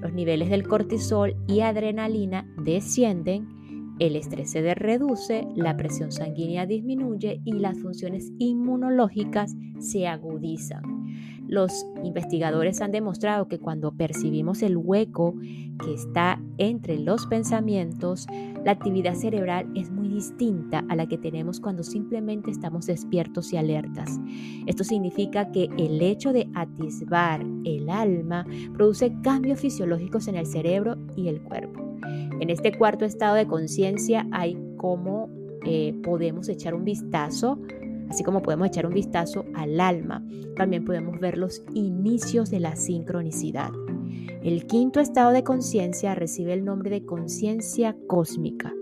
Los 0.00 0.12
niveles 0.12 0.48
del 0.48 0.68
cortisol 0.68 1.34
y 1.48 1.60
adrenalina 1.60 2.46
descienden 2.62 3.63
el 3.98 4.16
estrés 4.16 4.50
se 4.50 4.74
reduce, 4.74 5.46
la 5.54 5.76
presión 5.76 6.10
sanguínea 6.10 6.66
disminuye 6.66 7.40
y 7.44 7.52
las 7.52 7.78
funciones 7.78 8.32
inmunológicas 8.38 9.54
se 9.78 10.06
agudizan. 10.08 10.82
Los 11.46 11.86
investigadores 12.02 12.80
han 12.80 12.90
demostrado 12.90 13.48
que 13.48 13.60
cuando 13.60 13.92
percibimos 13.92 14.62
el 14.62 14.76
hueco 14.76 15.34
que 15.84 15.94
está 15.94 16.40
entre 16.58 16.98
los 16.98 17.26
pensamientos, 17.26 18.26
la 18.64 18.72
actividad 18.72 19.14
cerebral 19.14 19.70
es 19.76 19.90
muy 19.90 20.08
distinta 20.08 20.84
a 20.88 20.96
la 20.96 21.06
que 21.06 21.18
tenemos 21.18 21.60
cuando 21.60 21.82
simplemente 21.82 22.50
estamos 22.50 22.86
despiertos 22.86 23.52
y 23.52 23.58
alertas. 23.58 24.18
Esto 24.66 24.84
significa 24.84 25.52
que 25.52 25.68
el 25.76 26.00
hecho 26.00 26.32
de 26.32 26.48
atisbar 26.54 27.44
el 27.64 27.90
alma 27.90 28.46
produce 28.72 29.14
cambios 29.22 29.60
fisiológicos 29.60 30.28
en 30.28 30.36
el 30.36 30.46
cerebro 30.46 30.96
y 31.14 31.28
el 31.28 31.42
cuerpo. 31.42 31.93
En 32.40 32.50
este 32.50 32.76
cuarto 32.76 33.04
estado 33.04 33.34
de 33.36 33.46
conciencia 33.46 34.26
hay 34.32 34.58
cómo 34.76 35.28
eh, 35.64 35.94
podemos 36.02 36.48
echar 36.48 36.74
un 36.74 36.84
vistazo, 36.84 37.58
así 38.08 38.22
como 38.22 38.42
podemos 38.42 38.68
echar 38.68 38.86
un 38.86 38.94
vistazo 38.94 39.44
al 39.54 39.80
alma. 39.80 40.22
También 40.56 40.84
podemos 40.84 41.18
ver 41.20 41.38
los 41.38 41.62
inicios 41.74 42.50
de 42.50 42.60
la 42.60 42.76
sincronicidad. 42.76 43.70
El 44.42 44.66
quinto 44.66 45.00
estado 45.00 45.32
de 45.32 45.42
conciencia 45.42 46.14
recibe 46.14 46.52
el 46.52 46.64
nombre 46.64 46.90
de 46.90 47.04
conciencia 47.04 47.96
cósmica. 48.06 48.72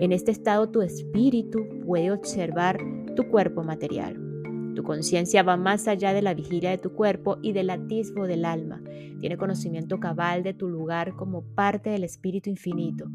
En 0.00 0.12
este 0.12 0.30
estado 0.30 0.68
tu 0.68 0.82
espíritu 0.82 1.66
puede 1.84 2.12
observar 2.12 2.78
tu 3.16 3.24
cuerpo 3.28 3.62
material. 3.62 4.29
Tu 4.74 4.82
conciencia 4.82 5.42
va 5.42 5.56
más 5.56 5.88
allá 5.88 6.12
de 6.12 6.22
la 6.22 6.34
vigilia 6.34 6.70
de 6.70 6.78
tu 6.78 6.92
cuerpo 6.92 7.38
y 7.42 7.52
del 7.52 7.70
atisbo 7.70 8.26
del 8.26 8.44
alma. 8.44 8.80
Tiene 9.20 9.36
conocimiento 9.36 9.98
cabal 9.98 10.42
de 10.42 10.54
tu 10.54 10.68
lugar 10.68 11.14
como 11.16 11.42
parte 11.42 11.90
del 11.90 12.04
Espíritu 12.04 12.50
infinito. 12.50 13.10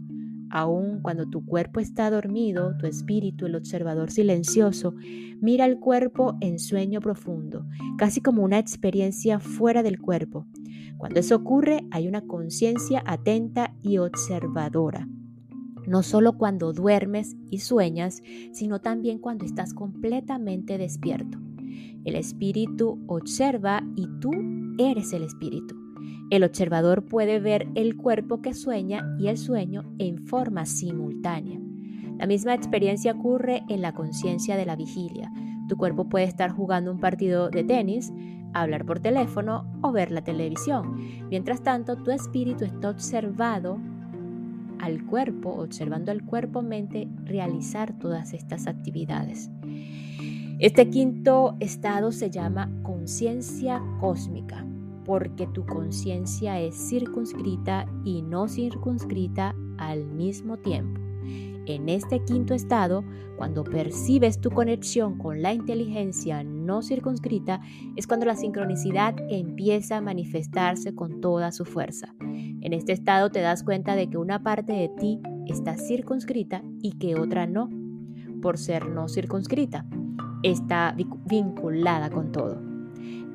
Aun 0.50 1.02
cuando 1.02 1.28
tu 1.30 1.46
cuerpo 1.46 1.80
está 1.80 2.10
dormido, 2.10 2.78
tu 2.78 2.86
espíritu, 2.86 3.46
el 3.46 3.56
observador 3.56 4.12
silencioso, 4.12 4.94
mira 5.42 5.66
el 5.66 5.80
cuerpo 5.80 6.38
en 6.40 6.60
sueño 6.60 7.02
profundo, 7.02 7.66
casi 7.98 8.22
como 8.22 8.44
una 8.44 8.60
experiencia 8.60 9.40
fuera 9.40 9.82
del 9.82 10.00
cuerpo. 10.00 10.46
Cuando 10.98 11.20
eso 11.20 11.36
ocurre, 11.36 11.86
hay 11.92 12.08
una 12.08 12.22
conciencia 12.22 13.04
atenta 13.06 13.74
y 13.82 13.98
observadora 13.98 15.08
no 15.88 16.04
solo 16.04 16.38
cuando 16.38 16.74
duermes 16.74 17.36
y 17.50 17.60
sueñas, 17.60 18.22
sino 18.52 18.80
también 18.80 19.20
cuando 19.20 19.46
estás 19.46 19.74
completamente 19.74 20.78
despierto. 20.78 21.40
El 22.04 22.16
espíritu 22.16 23.04
observa 23.08 23.84
y 23.96 24.08
tú 24.20 24.32
eres 24.78 25.14
el 25.14 25.24
espíritu. 25.24 25.76
El 26.30 26.44
observador 26.44 27.06
puede 27.06 27.40
ver 27.40 27.68
el 27.76 27.98
cuerpo 27.98 28.42
que 28.42 28.54
sueña 28.54 29.16
y 29.20 29.28
el 29.28 29.38
sueño 29.38 29.84
en 30.00 30.26
forma 30.26 30.66
simultánea. 30.66 31.60
La 32.18 32.28
misma 32.28 32.54
experiencia 32.54 33.12
ocurre 33.14 33.64
en 33.70 33.82
la 33.82 33.94
conciencia 33.94 34.56
de 34.56 34.66
la 34.66 34.76
vigilia. 34.76 35.32
Tu 35.68 35.78
cuerpo 35.78 36.08
puede 36.08 36.26
estar 36.26 36.52
jugando 36.52 36.92
un 36.92 37.00
partido 37.00 37.50
de 37.50 37.64
tenis, 37.64 38.12
hablar 38.54 38.86
por 38.86 39.00
teléfono 39.00 39.66
o 39.82 39.92
ver 39.92 40.12
la 40.12 40.24
televisión. 40.24 40.96
Mientras 41.30 41.62
tanto, 41.62 41.98
tu 41.98 42.12
espíritu 42.12 42.64
está 42.64 42.90
observado 42.90 43.80
al 44.80 45.06
cuerpo, 45.06 45.50
observando 45.50 46.12
al 46.12 46.24
cuerpo-mente 46.24 47.08
realizar 47.26 47.98
todas 47.98 48.34
estas 48.34 48.68
actividades. 48.68 49.50
Este 50.60 50.90
quinto 50.90 51.58
estado 51.60 52.12
se 52.12 52.30
llama 52.30 52.72
conciencia 52.84 53.84
cósmica, 54.00 54.66
porque 55.04 55.48
tu 55.48 55.66
conciencia 55.66 56.60
es 56.62 56.76
circunscrita 56.76 57.86
y 58.04 58.22
no 58.22 58.48
circunscrita 58.48 59.54
al 59.78 60.06
mismo 60.06 60.58
tiempo. 60.58 61.02
En 61.68 61.90
este 61.90 62.24
quinto 62.24 62.54
estado, 62.54 63.04
cuando 63.38 63.64
percibes 63.64 64.40
tu 64.40 64.52
conexión 64.52 65.18
con 65.18 65.42
la 65.42 65.52
inteligencia 65.52 66.44
no 66.44 66.84
circunscrita, 66.84 67.62
es 67.96 68.06
cuando 68.06 68.28
la 68.28 68.36
sincronicidad 68.36 69.16
empieza 69.30 69.98
a 69.98 70.02
manifestarse 70.02 70.94
con 70.94 71.22
toda 71.22 71.52
su 71.52 71.66
fuerza. 71.66 72.14
En 72.66 72.74
este 72.74 72.94
estado 72.94 73.30
te 73.30 73.42
das 73.42 73.62
cuenta 73.62 73.96
de 73.96 74.10
que 74.10 74.18
una 74.18 74.42
parte 74.42 74.74
de 74.74 74.90
ti 74.90 75.20
está 75.46 75.78
circunscrita 75.78 76.64
y 76.82 76.94
que 76.94 77.14
otra 77.14 77.46
no, 77.46 77.70
por 78.42 78.58
ser 78.58 78.90
no 78.90 79.08
circunscrita. 79.08 79.86
Está 80.42 80.96
vinculada 81.26 82.10
con 82.10 82.32
todo. 82.32 82.60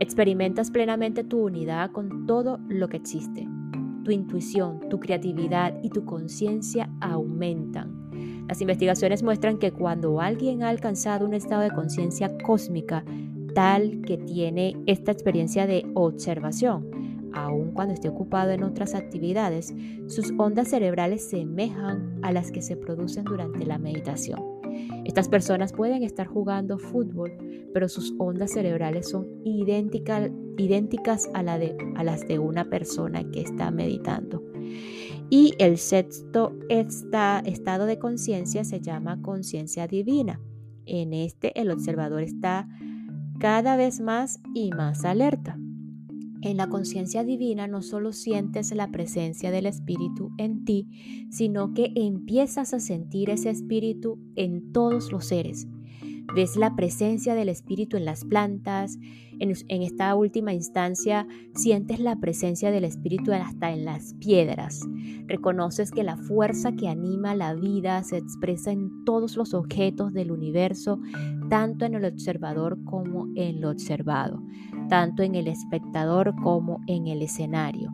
Experimentas 0.01 0.73
plenamente 0.73 1.23
tu 1.23 1.45
unidad 1.45 1.93
con 1.93 2.27
todo 2.27 2.59
lo 2.69 2.89
que 2.89 2.97
existe. 2.97 3.47
Tu 4.03 4.11
intuición, 4.11 4.81
tu 4.89 4.99
creatividad 4.99 5.75
y 5.81 5.91
tu 5.91 6.05
conciencia 6.05 6.91
aumentan 7.01 8.01
las 8.49 8.61
investigaciones 8.61 9.23
muestran 9.23 9.59
que 9.59 9.71
cuando 9.71 10.21
alguien 10.21 10.65
ha 10.65 10.71
alcanzado 10.71 11.25
un 11.25 11.35
estado 11.35 11.63
de 11.63 11.71
conciencia 11.71 12.37
cósmica 12.39 13.05
tal 13.55 14.01
que 14.01 14.19
tiene 14.19 14.77
esta 14.87 15.13
experiencia 15.13 15.69
de 15.69 15.87
observación, 15.95 17.10
aun 17.33 17.73
cuando 17.73 17.95
esté 17.95 18.09
ocupado 18.09 18.51
en 18.51 18.63
otras 18.63 18.95
actividades, 18.95 19.75
sus 20.07 20.33
ondas 20.39 20.69
cerebrales 20.69 21.29
semejan 21.29 22.19
a 22.23 22.33
las 22.33 22.51
que 22.51 22.63
se 22.63 22.77
producen 22.77 23.25
durante 23.25 23.65
la 23.65 23.79
meditación. 23.79 24.41
Estas 25.05 25.29
personas 25.29 25.73
pueden 25.73 26.03
estar 26.03 26.27
jugando 26.27 26.79
fútbol, 26.79 27.33
pero 27.73 27.89
sus 27.89 28.15
ondas 28.19 28.53
cerebrales 28.53 29.09
son 29.09 29.27
idénticas 29.45 30.31
a, 31.35 31.41
a 31.41 32.05
las 32.05 32.29
de 32.29 32.39
una 32.39 32.69
persona 32.69 33.25
que 33.31 33.41
está 33.41 33.71
meditando. 33.71 34.43
Y 35.31 35.55
el 35.59 35.79
sexto 35.79 36.57
estado 36.69 37.87
de 37.87 37.99
conciencia 37.99 38.65
se 38.65 38.81
llama 38.81 39.23
conciencia 39.23 39.87
divina. 39.87 40.41
En 40.87 41.13
este 41.13 41.59
el 41.61 41.71
observador 41.71 42.23
está 42.23 42.69
cada 43.39 43.77
vez 43.77 44.01
más 44.01 44.41
y 44.55 44.71
más 44.71 45.05
alerta. 45.05 45.57
En 46.43 46.57
la 46.57 46.69
conciencia 46.69 47.23
divina 47.23 47.67
no 47.67 47.83
solo 47.83 48.13
sientes 48.13 48.75
la 48.75 48.91
presencia 48.91 49.51
del 49.51 49.67
Espíritu 49.67 50.31
en 50.39 50.65
ti, 50.65 50.89
sino 51.31 51.75
que 51.75 51.93
empiezas 51.95 52.73
a 52.73 52.81
sentir 52.81 53.31
ese 53.31 53.51
Espíritu 53.51 54.19
en 54.37 54.73
todos 54.73 55.13
los 55.13 55.27
seres. 55.27 55.67
Ves 56.35 56.57
la 56.57 56.77
presencia 56.77 57.35
del 57.35 57.49
Espíritu 57.49 57.97
en 57.97 58.05
las 58.05 58.25
plantas, 58.25 58.99
en, 59.41 59.83
esta 59.83 60.15
última 60.15 60.53
instancia 60.53 61.27
sientes 61.55 61.99
la 61.99 62.17
presencia 62.17 62.71
del 62.71 62.85
Espíritu 62.85 63.33
hasta 63.33 63.73
en 63.73 63.87
las 63.87 64.15
piedras. 64.15 64.83
Reconoces 65.27 65.91
que 65.91 66.05
la 66.05 66.17
fuerza 66.17 66.73
que 66.73 66.89
anima 66.89 67.35
la 67.35 67.55
vida 67.55 68.03
se 68.05 68.19
expresa 68.19 68.71
en 68.71 69.05
todos 69.05 69.37
los 69.37 69.55
objetos 69.55 70.13
del 70.13 70.31
universo, 70.31 71.01
tanto 71.49 71.87
en 71.87 71.95
el 71.95 72.05
observador 72.05 72.85
como 72.85 73.29
en 73.35 73.63
lo 73.63 73.71
observado, 73.71 74.43
tanto 74.91 75.23
en 75.23 75.37
el 75.37 75.49
espectador 75.49 76.35
como 76.43 76.81
en 76.87 77.07
el 77.07 77.23
escenario. 77.23 77.91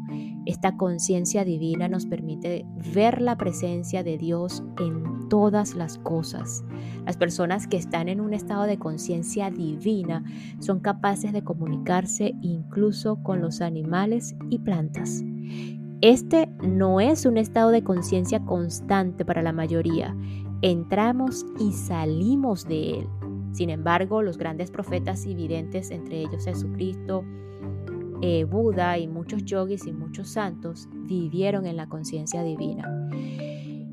Esta 0.47 0.77
conciencia 0.77 1.45
divina 1.45 1.89
nos 1.89 2.07
permite 2.07 2.67
ver 2.95 3.21
la 3.21 3.37
presencia 3.37 4.03
de 4.03 4.19
Dios 4.19 4.65
en 4.81 5.29
todas 5.29 5.75
las 5.75 5.99
cosas. 5.99 6.65
Las 7.05 7.17
personas 7.17 7.69
que 7.69 7.77
están 7.77 8.09
en 8.09 8.21
un 8.21 8.33
estado 8.33 8.65
de 8.65 8.79
conciencia 8.79 9.51
divina 9.51 10.25
son 10.59 10.81
capaces 10.81 11.33
de 11.33 11.45
comunicarse 11.45 12.35
incluso 12.41 13.23
con 13.23 13.41
los 13.41 13.61
animales 13.61 14.35
y 14.51 14.59
plantas. 14.59 15.23
Este 16.01 16.49
no 16.63 17.01
es 17.01 17.27
un 17.27 17.37
estado 17.37 17.71
de 17.71 17.85
conciencia 17.85 18.41
constante 18.45 19.25
para 19.25 19.43
la 19.43 19.53
mayoría. 19.53 20.17
Entramos 20.63 21.45
y 21.59 21.73
salimos 21.73 22.67
de 22.67 23.01
él. 23.01 23.09
Sin 23.57 23.71
embargo, 23.71 24.21
los 24.21 24.37
grandes 24.37 24.71
profetas 24.71 25.25
y 25.25 25.35
videntes, 25.35 25.91
entre 25.91 26.21
ellos 26.21 26.45
Jesucristo, 26.45 27.25
eh, 28.21 28.45
Buda 28.45 28.99
y 28.99 29.09
muchos 29.09 29.47
yogis 29.47 29.87
y 29.87 29.95
muchos 29.95 30.29
santos 30.29 30.91
vivieron 30.93 31.65
en 31.65 31.79
la 31.79 31.89
conciencia 31.89 32.43
divina. 32.43 32.87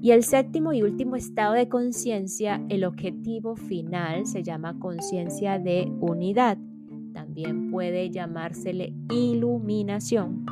Y 0.01 0.11
el 0.11 0.25
séptimo 0.25 0.73
y 0.73 0.83
último 0.83 1.15
estado 1.15 1.53
de 1.53 1.69
conciencia, 1.69 2.61
el 2.67 2.83
objetivo 2.83 3.55
final, 3.55 4.25
se 4.25 4.43
llama 4.43 4.77
conciencia 4.79 5.59
de 5.59 5.89
unidad. 6.01 6.57
También 7.13 7.71
puede 7.71 8.09
llamársele 8.09 8.93
iluminación. 9.11 10.45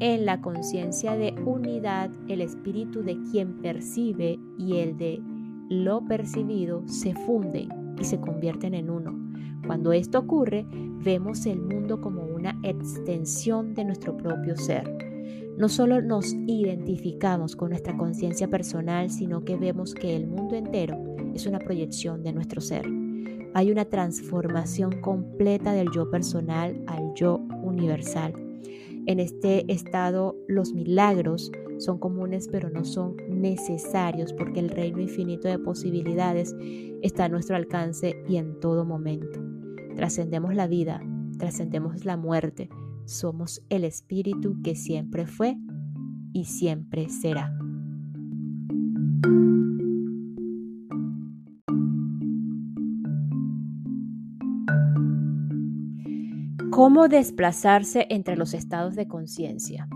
En 0.00 0.26
la 0.26 0.42
conciencia 0.42 1.16
de 1.16 1.32
unidad, 1.46 2.10
el 2.28 2.42
espíritu 2.42 3.02
de 3.02 3.16
quien 3.30 3.62
percibe 3.62 4.38
y 4.58 4.80
el 4.80 4.98
de 4.98 5.22
lo 5.70 6.04
percibido 6.04 6.86
se 6.86 7.14
funden 7.14 7.79
y 8.00 8.04
se 8.04 8.18
convierten 8.20 8.74
en 8.74 8.90
uno. 8.90 9.14
Cuando 9.66 9.92
esto 9.92 10.18
ocurre, 10.18 10.66
vemos 11.04 11.46
el 11.46 11.60
mundo 11.60 12.00
como 12.00 12.22
una 12.24 12.58
extensión 12.62 13.74
de 13.74 13.84
nuestro 13.84 14.16
propio 14.16 14.56
ser. 14.56 15.10
No 15.56 15.68
solo 15.68 16.00
nos 16.00 16.32
identificamos 16.46 17.54
con 17.54 17.70
nuestra 17.70 17.96
conciencia 17.96 18.48
personal, 18.48 19.10
sino 19.10 19.44
que 19.44 19.56
vemos 19.56 19.94
que 19.94 20.16
el 20.16 20.26
mundo 20.26 20.56
entero 20.56 20.96
es 21.34 21.46
una 21.46 21.58
proyección 21.58 22.22
de 22.22 22.32
nuestro 22.32 22.60
ser. 22.60 22.86
Hay 23.52 23.70
una 23.70 23.84
transformación 23.84 25.00
completa 25.00 25.72
del 25.72 25.90
yo 25.92 26.10
personal 26.10 26.82
al 26.86 27.12
yo 27.14 27.36
universal. 27.62 28.32
En 29.06 29.20
este 29.20 29.70
estado 29.70 30.36
los 30.48 30.72
milagros 30.72 31.50
son 31.80 31.98
comunes 31.98 32.46
pero 32.52 32.70
no 32.70 32.84
son 32.84 33.16
necesarios 33.28 34.32
porque 34.34 34.60
el 34.60 34.68
reino 34.68 35.00
infinito 35.00 35.48
de 35.48 35.58
posibilidades 35.58 36.54
está 37.02 37.24
a 37.24 37.28
nuestro 37.28 37.56
alcance 37.56 38.22
y 38.28 38.36
en 38.36 38.60
todo 38.60 38.84
momento. 38.84 39.40
Trascendemos 39.96 40.54
la 40.54 40.66
vida, 40.66 41.02
trascendemos 41.38 42.04
la 42.04 42.16
muerte, 42.16 42.68
somos 43.06 43.64
el 43.70 43.84
espíritu 43.84 44.60
que 44.62 44.76
siempre 44.76 45.26
fue 45.26 45.56
y 46.32 46.44
siempre 46.44 47.08
será. 47.08 47.56
¿Cómo 56.70 57.08
desplazarse 57.08 58.06
entre 58.10 58.36
los 58.36 58.54
estados 58.54 58.94
de 58.94 59.08
conciencia? 59.08 59.88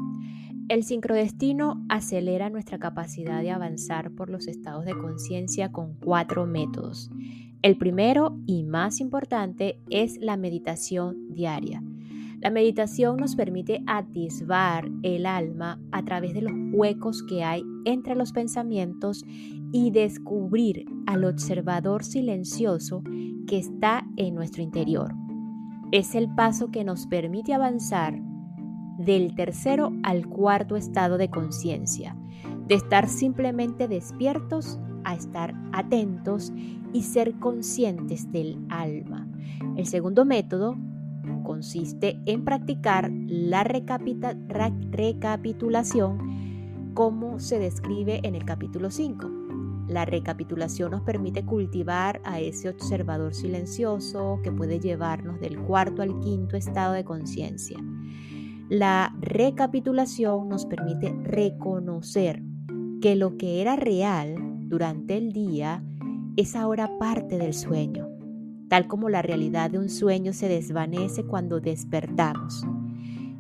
El 0.67 0.83
sincrodestino 0.83 1.85
acelera 1.91 2.49
nuestra 2.49 2.79
capacidad 2.79 3.43
de 3.43 3.51
avanzar 3.51 4.11
por 4.13 4.31
los 4.31 4.49
estados 4.49 4.87
de 4.87 4.97
conciencia 4.97 5.71
con 5.71 5.95
cuatro 5.95 6.47
métodos. 6.47 7.11
El 7.61 7.77
primero 7.77 8.39
y 8.47 8.63
más 8.65 9.01
importante 9.01 9.79
es 9.91 10.17
la 10.23 10.39
meditación 10.39 11.35
diaria. 11.35 11.83
La 12.41 12.51
meditación 12.51 13.19
nos 13.19 13.37
permite 13.37 13.83
atisbar 13.87 14.91
el 15.03 15.27
alma 15.27 15.79
a 15.93 16.03
través 16.03 16.33
de 16.33 16.43
los 16.43 16.53
huecos 16.73 17.23
que 17.23 17.45
hay 17.45 17.63
entre 17.85 18.15
los 18.15 18.33
pensamientos 18.33 19.23
y 19.71 19.91
descubrir 19.91 20.87
al 21.07 21.25
observador 21.25 22.05
silencioso 22.05 23.03
que 23.47 23.59
está 23.59 24.07
en 24.17 24.35
nuestro 24.35 24.63
interior. 24.63 25.15
Es 25.93 26.15
el 26.15 26.35
paso 26.35 26.71
que 26.71 26.85
nos 26.85 27.07
permite 27.07 27.53
avanzar 27.53 28.19
del 28.99 29.35
tercero 29.35 29.93
al 30.03 30.27
cuarto 30.27 30.77
estado 30.77 31.17
de 31.19 31.31
conciencia, 31.31 32.17
de 32.67 32.77
estar 32.77 33.09
simplemente 33.09 33.89
despiertos 33.89 34.79
a 35.05 35.15
estar 35.15 35.55
atentos 35.73 36.53
y 36.93 37.03
ser 37.03 37.39
conscientes 37.39 38.31
del 38.33 38.59
alma. 38.69 39.29
El 39.77 39.87
segundo 39.87 40.25
método 40.25 40.77
consiste 41.43 42.21
en 42.27 42.45
practicar 42.45 43.11
la 43.13 43.65
recapitulación 43.65 46.35
como 46.95 47.41
se 47.41 47.59
describe 47.59 48.21
en 48.23 48.35
el 48.35 48.45
capítulo 48.45 48.91
5. 48.91 49.31
La 49.89 50.05
recapitulación 50.07 50.93
nos 50.93 51.03
permite 51.03 51.45
cultivar 51.45 52.23
a 52.25 52.41
ese 52.41 52.71
observador 52.71 53.35
silencioso 53.35 54.41
que 54.43 54.51
puede 54.51 54.81
llevarnos 54.81 55.39
del 55.41 55.59
cuarto 55.59 56.01
al 56.03 56.19
quinto 56.21 56.57
estado 56.57 56.95
de 56.95 57.05
conciencia. 57.05 57.77
La 58.69 59.15
recapitulación 59.21 60.49
nos 60.49 60.67
permite 60.67 61.13
reconocer 61.23 62.43
que 63.01 63.17
lo 63.17 63.37
que 63.37 63.61
era 63.61 63.77
real 63.77 64.37
durante 64.69 65.17
el 65.17 65.33
día 65.33 65.85
es 66.37 66.57
ahora 66.57 66.99
parte 66.99 67.39
del 67.39 67.55
sueño 67.55 68.15
tal 68.69 68.89
como 68.89 69.09
la 69.09 69.23
realidad 69.23 69.71
de 69.71 69.79
un 69.79 69.89
sueño 69.89 70.33
se 70.33 70.49
desvanece 70.49 71.23
cuando 71.23 71.61
despertamos. 71.61 72.67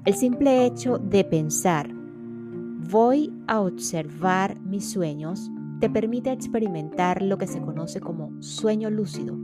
El 0.04 0.14
simple 0.14 0.64
hecho 0.64 0.98
de 0.98 1.24
pensar, 1.24 1.90
voy 2.88 3.32
a 3.46 3.60
observar 3.60 4.60
mis 4.60 4.90
sueños, 4.90 5.50
te 5.80 5.90
permite 5.90 6.30
experimentar 6.30 7.20
lo 7.20 7.36
que 7.36 7.48
se 7.48 7.60
conoce 7.60 8.00
como 8.00 8.30
sueño 8.42 8.90
lúcido. 8.90 9.36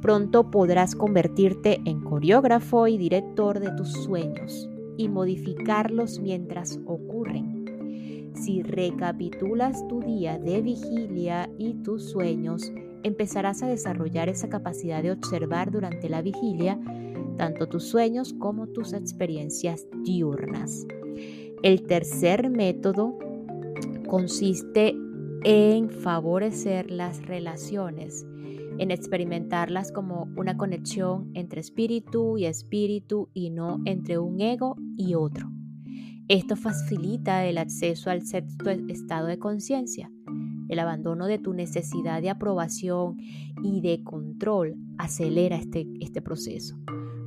Pronto 0.00 0.50
podrás 0.50 0.94
convertirte 0.94 1.82
en 1.84 2.00
coreógrafo 2.00 2.86
y 2.86 2.96
director 2.96 3.60
de 3.60 3.72
tus 3.72 3.92
sueños 3.92 4.70
y 4.96 5.08
modificarlos 5.08 6.20
mientras 6.20 6.80
ocurren. 6.86 8.30
Si 8.34 8.62
recapitulas 8.62 9.86
tu 9.88 10.00
día 10.00 10.38
de 10.38 10.62
vigilia 10.62 11.50
y 11.58 11.74
tus 11.82 12.10
sueños, 12.10 12.72
empezarás 13.02 13.62
a 13.62 13.68
desarrollar 13.68 14.28
esa 14.28 14.48
capacidad 14.48 15.02
de 15.02 15.12
observar 15.12 15.70
durante 15.70 16.08
la 16.08 16.22
vigilia 16.22 16.78
tanto 17.36 17.68
tus 17.68 17.84
sueños 17.84 18.34
como 18.34 18.66
tus 18.66 18.92
experiencias 18.92 19.86
diurnas. 20.04 20.86
El 21.62 21.82
tercer 21.82 22.50
método 22.50 23.18
consiste 24.06 24.94
en 25.44 25.88
favorecer 25.88 26.90
las 26.90 27.24
relaciones, 27.26 28.26
en 28.80 28.90
experimentarlas 28.90 29.92
como 29.92 30.26
una 30.36 30.56
conexión 30.56 31.30
entre 31.34 31.60
espíritu 31.60 32.38
y 32.38 32.46
espíritu 32.46 33.28
y 33.34 33.50
no 33.50 33.78
entre 33.84 34.18
un 34.18 34.40
ego 34.40 34.74
y 34.96 35.14
otro. 35.14 35.50
Esto 36.28 36.56
facilita 36.56 37.44
el 37.44 37.58
acceso 37.58 38.08
al 38.08 38.22
sexto 38.22 38.70
estado 38.70 39.26
de 39.26 39.38
conciencia, 39.38 40.10
el 40.70 40.78
abandono 40.78 41.26
de 41.26 41.38
tu 41.38 41.52
necesidad 41.52 42.22
de 42.22 42.30
aprobación 42.30 43.18
y 43.62 43.82
de 43.82 44.02
control 44.02 44.76
acelera 44.96 45.56
este, 45.56 45.86
este 46.00 46.22
proceso. 46.22 46.78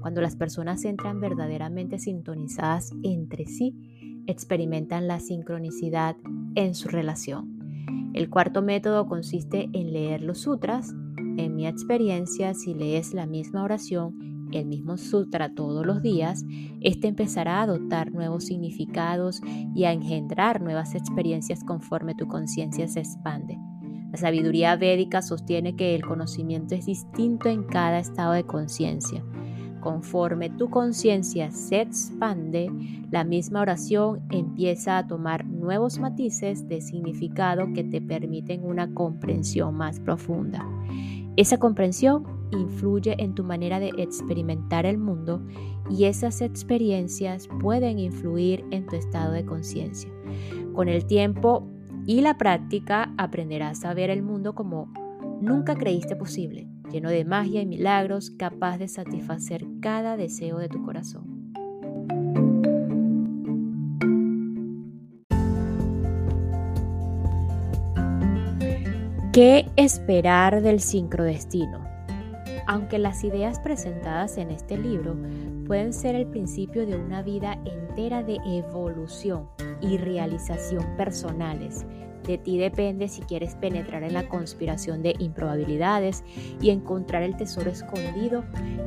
Cuando 0.01 0.21
las 0.21 0.35
personas 0.35 0.83
entran 0.85 1.19
verdaderamente 1.19 1.99
sintonizadas 1.99 2.93
entre 3.03 3.45
sí, 3.45 4.23
experimentan 4.25 5.07
la 5.07 5.19
sincronicidad 5.19 6.17
en 6.55 6.73
su 6.73 6.89
relación. 6.89 8.11
El 8.13 8.29
cuarto 8.29 8.61
método 8.63 9.05
consiste 9.07 9.69
en 9.73 9.93
leer 9.93 10.21
los 10.21 10.39
sutras. 10.39 10.95
Mi 11.53 11.67
experiencia, 11.67 12.53
si 12.53 12.73
lees 12.73 13.13
la 13.13 13.25
misma 13.25 13.63
oración 13.63 14.33
el 14.57 14.65
mismo 14.65 14.97
sutra 14.97 15.53
todos 15.53 15.85
los 15.85 16.01
días, 16.01 16.45
este 16.81 17.07
empezará 17.07 17.59
a 17.59 17.63
adoptar 17.63 18.11
nuevos 18.11 18.45
significados 18.45 19.41
y 19.75 19.85
a 19.85 19.91
engendrar 19.91 20.61
nuevas 20.61 20.95
experiencias 20.95 21.63
conforme 21.63 22.15
tu 22.15 22.27
conciencia 22.27 22.87
se 22.87 22.99
expande. 22.99 23.57
La 24.11 24.17
sabiduría 24.17 24.75
védica 24.75 25.21
sostiene 25.21 25.75
que 25.75 25.95
el 25.95 26.05
conocimiento 26.05 26.75
es 26.75 26.85
distinto 26.85 27.49
en 27.49 27.63
cada 27.63 27.99
estado 27.99 28.33
de 28.33 28.43
conciencia. 28.43 29.23
Conforme 29.83 30.49
tu 30.49 30.69
conciencia 30.69 31.51
se 31.51 31.81
expande, 31.81 32.71
la 33.11 33.25
misma 33.25 33.59
oración 33.59 34.21
empieza 34.31 34.97
a 34.97 35.07
tomar 35.07 35.45
nuevos 35.45 35.99
matices 35.99 36.69
de 36.69 36.79
significado 36.79 37.67
que 37.73 37.83
te 37.83 37.99
permiten 37.99 38.63
una 38.63 38.93
comprensión 38.93 39.75
más 39.75 39.99
profunda. 39.99 40.65
Esa 41.35 41.57
comprensión 41.57 42.23
influye 42.53 43.21
en 43.21 43.35
tu 43.35 43.43
manera 43.43 43.81
de 43.81 43.91
experimentar 43.97 44.85
el 44.85 44.97
mundo 44.97 45.45
y 45.89 46.05
esas 46.05 46.39
experiencias 46.39 47.49
pueden 47.59 47.99
influir 47.99 48.63
en 48.71 48.85
tu 48.85 48.95
estado 48.95 49.33
de 49.33 49.45
conciencia. 49.45 50.09
Con 50.73 50.87
el 50.87 51.05
tiempo 51.05 51.67
y 52.05 52.21
la 52.21 52.37
práctica 52.37 53.13
aprenderás 53.17 53.83
a 53.83 53.93
ver 53.93 54.09
el 54.11 54.23
mundo 54.23 54.55
como 54.55 54.93
nunca 55.41 55.75
creíste 55.75 56.15
posible 56.15 56.72
lleno 56.93 57.09
de 57.09 57.25
magia 57.25 57.61
y 57.61 57.65
milagros, 57.65 58.29
capaz 58.29 58.77
de 58.77 58.87
satisfacer 58.87 59.65
cada 59.81 60.15
deseo 60.15 60.59
de 60.59 60.69
tu 60.69 60.83
corazón. 60.85 61.33
¿Qué 69.33 69.67
esperar 69.75 70.61
del 70.61 70.79
sincrodestino? 70.79 71.83
Aunque 72.67 72.99
las 72.99 73.23
ideas 73.23 73.59
presentadas 73.59 74.37
en 74.37 74.51
este 74.51 74.77
libro 74.77 75.17
pueden 75.65 75.91
ser 75.91 76.13
el 76.13 76.27
principio 76.27 76.85
de 76.85 76.95
una 76.95 77.23
vida 77.23 77.57
entera 77.65 78.21
de 78.21 78.37
evolución 78.45 79.49
y 79.81 79.97
realización 79.97 80.85
personales, 80.95 81.87
de 82.23 82.37
ti 82.37 82.57
depende 82.57 83.07
si 83.07 83.21
quieres 83.21 83.55
penetrar 83.55 84.03
en 84.03 84.13
la 84.13 84.27
conspiración 84.27 85.01
de 85.01 85.15
improbabilidades 85.19 86.23
y 86.61 86.69
encontrar 86.69 87.23
el 87.23 87.35
tesoro 87.35 87.69
escondido 87.69 88.43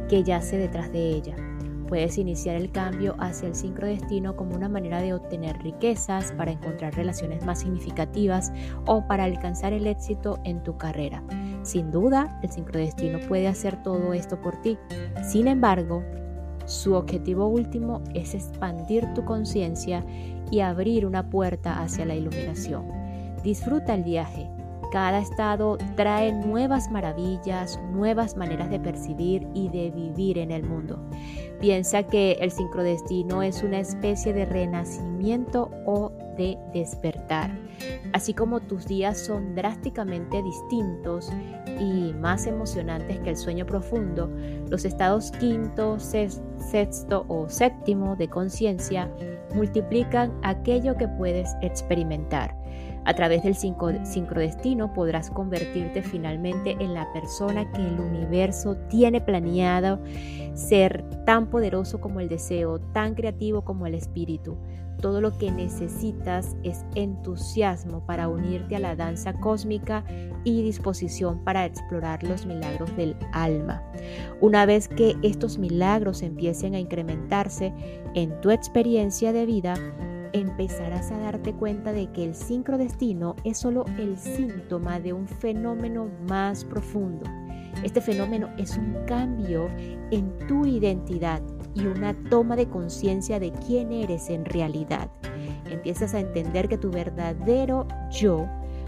que 0.09 0.23
yace 0.23 0.59
detrás 0.59 0.93
de 0.93 1.11
ella. 1.11 1.37
Puedes 1.89 2.19
iniciar 2.19 2.57
el 2.57 2.73
cambio 2.73 3.15
hacia 3.21 3.49
el 3.49 3.55
sincrodestino 3.55 4.35
como 4.35 4.57
una 4.57 4.69
manera 4.69 5.01
de 5.01 5.15
obtener 5.15 5.57
riquezas, 5.63 6.33
para 6.33 6.51
encontrar 6.51 6.95
relaciones 6.95 7.45
más 7.45 7.61
significativas 7.61 8.53
o 8.87 9.07
para 9.07 9.25
alcanzar 9.25 9.73
el 9.73 9.87
éxito 9.87 10.41
en 10.45 10.63
tu 10.65 10.77
carrera. 10.77 11.23
Sin 11.63 11.93
duda, 11.93 12.41
el 12.43 12.51
sincrodestino 12.51 13.21
puede 13.29 13.47
hacer 13.47 13.83
todo 13.83 14.15
esto 14.15 14.41
por 14.41 14.61
ti. 14.63 14.79
Sin 15.23 15.47
embargo, 15.47 16.03
su 16.65 16.95
objetivo 16.95 17.47
último 17.47 18.03
es 18.15 18.35
expandir 18.35 19.07
tu 19.15 19.25
conciencia 19.25 20.05
y 20.51 20.61
abrir 20.61 21.07
una 21.07 21.31
puerta 21.31 21.81
hacia 21.81 22.05
la 22.05 22.17
iluminación. 22.17 23.06
Disfruta 23.47 23.95
el 23.95 24.03
viaje. 24.03 24.51
Cada 24.91 25.21
estado 25.21 25.79
trae 25.95 26.33
nuevas 26.33 26.91
maravillas, 26.91 27.81
nuevas 27.93 28.37
maneras 28.37 28.71
de 28.71 28.81
percibir 28.81 29.47
y 29.55 29.69
de 29.69 29.93
vivir 29.93 30.37
en 30.39 30.51
el 30.51 30.65
mundo. 30.65 30.99
Piensa 31.61 32.03
que 32.03 32.33
el 32.41 32.51
sincrodestino 32.51 33.45
es 33.45 33.63
una 33.63 33.79
especie 33.79 34.33
de 34.33 34.47
renacimiento 34.47 35.71
o 35.87 36.11
de 36.37 36.59
despertar. 36.75 37.57
Así 38.13 38.35
como 38.35 38.59
tus 38.59 38.85
días 38.89 39.17
son 39.17 39.55
drásticamente 39.55 40.43
distintos 40.43 41.31
y 41.79 42.15
más 42.15 42.49
emocionantes 42.49 43.21
que 43.21 43.31
el 43.31 43.37
sueño 43.37 43.65
profundo, 43.65 44.29
los 44.69 44.85
estados 44.85 45.31
quinto, 45.31 46.01
sexto 46.01 47.25
o 47.29 47.49
séptimo 47.49 48.17
de 48.17 48.27
conciencia 48.27 49.09
multiplican 49.55 50.37
aquello 50.43 50.97
que 50.97 51.07
puedes 51.07 51.55
experimentar. 51.63 52.57
A 53.07 53.15
través 53.15 53.45
del 53.45 53.55
sincrodestino 53.55 54.93
podrás 54.93 55.31
convertirte 55.31 56.03
finalmente 56.03 56.73
en 56.81 56.93
la 56.93 57.11
persona 57.13 57.71
que 57.71 57.81
el 57.81 58.01
universo 58.01 58.77
tiene 58.89 59.21
planeado 59.21 60.01
ser 60.55 61.05
tan 61.25 61.49
poderoso 61.49 62.01
como 62.01 62.19
el 62.19 62.29
deseo, 62.29 62.81
tan 62.81 63.15
creativo 63.15 63.63
como 63.63 63.87
el 63.87 63.95
espíritu. 63.95 64.59
Todo 65.01 65.21
lo 65.21 65.39
que 65.39 65.53
necesitas 65.53 66.57
es 66.65 66.85
entusiasmo 66.97 68.05
para 68.07 68.29
unirte 68.29 68.75
a 68.75 68.81
la 68.81 68.97
danza 68.97 69.35
cósmica 69.35 70.05
y 70.43 70.63
disposición 70.63 71.45
para 71.45 71.65
explorar 71.65 72.25
los 72.25 72.45
milagros 72.45 72.97
del 72.97 73.15
alma. 73.33 73.85
Una 74.41 74.67
vez 74.67 74.89
que 74.89 75.15
estos 75.23 75.59
milagros 75.59 76.23
empiecen 76.23 76.75
a 76.75 76.81
incrementarse 76.81 77.73
en 78.15 78.41
tu 78.41 78.51
experiencia 78.51 79.33
de 79.33 79.47
vida, 79.47 79.75
empezarás 80.33 81.11
a 81.11 81.19
darte 81.19 81.53
cuenta 81.53 81.93
de 81.93 82.11
que 82.13 82.25
el 82.25 82.35
sincrodestino 82.35 83.37
es 83.45 83.59
solo 83.59 83.85
el 83.99 84.17
síntoma 84.17 85.01
de 85.01 85.13
un 85.13 85.27
fenómeno 85.27 86.09
más 86.29 86.65
profundo. 86.65 87.25
Este 87.83 88.01
fenómeno 88.01 88.49
es 88.57 88.77
un 88.77 88.97
cambio 89.07 89.69
en 90.11 90.37
tu 90.49 90.67
identidad 90.67 91.43
y 91.75 91.87
una 91.87 92.15
toma 92.31 92.57
de 92.57 92.69
conciencia 92.69 93.39
de 93.39 93.53
quién 93.53 93.93
eres 93.93 94.31
en 94.31 94.45
realidad. 94.45 95.11
Empiezas 95.71 96.15
a 96.15 96.21
entender 96.21 96.69
que 96.69 96.79
tu 96.79 96.91
verdadero 96.91 97.87
yo 98.11 98.47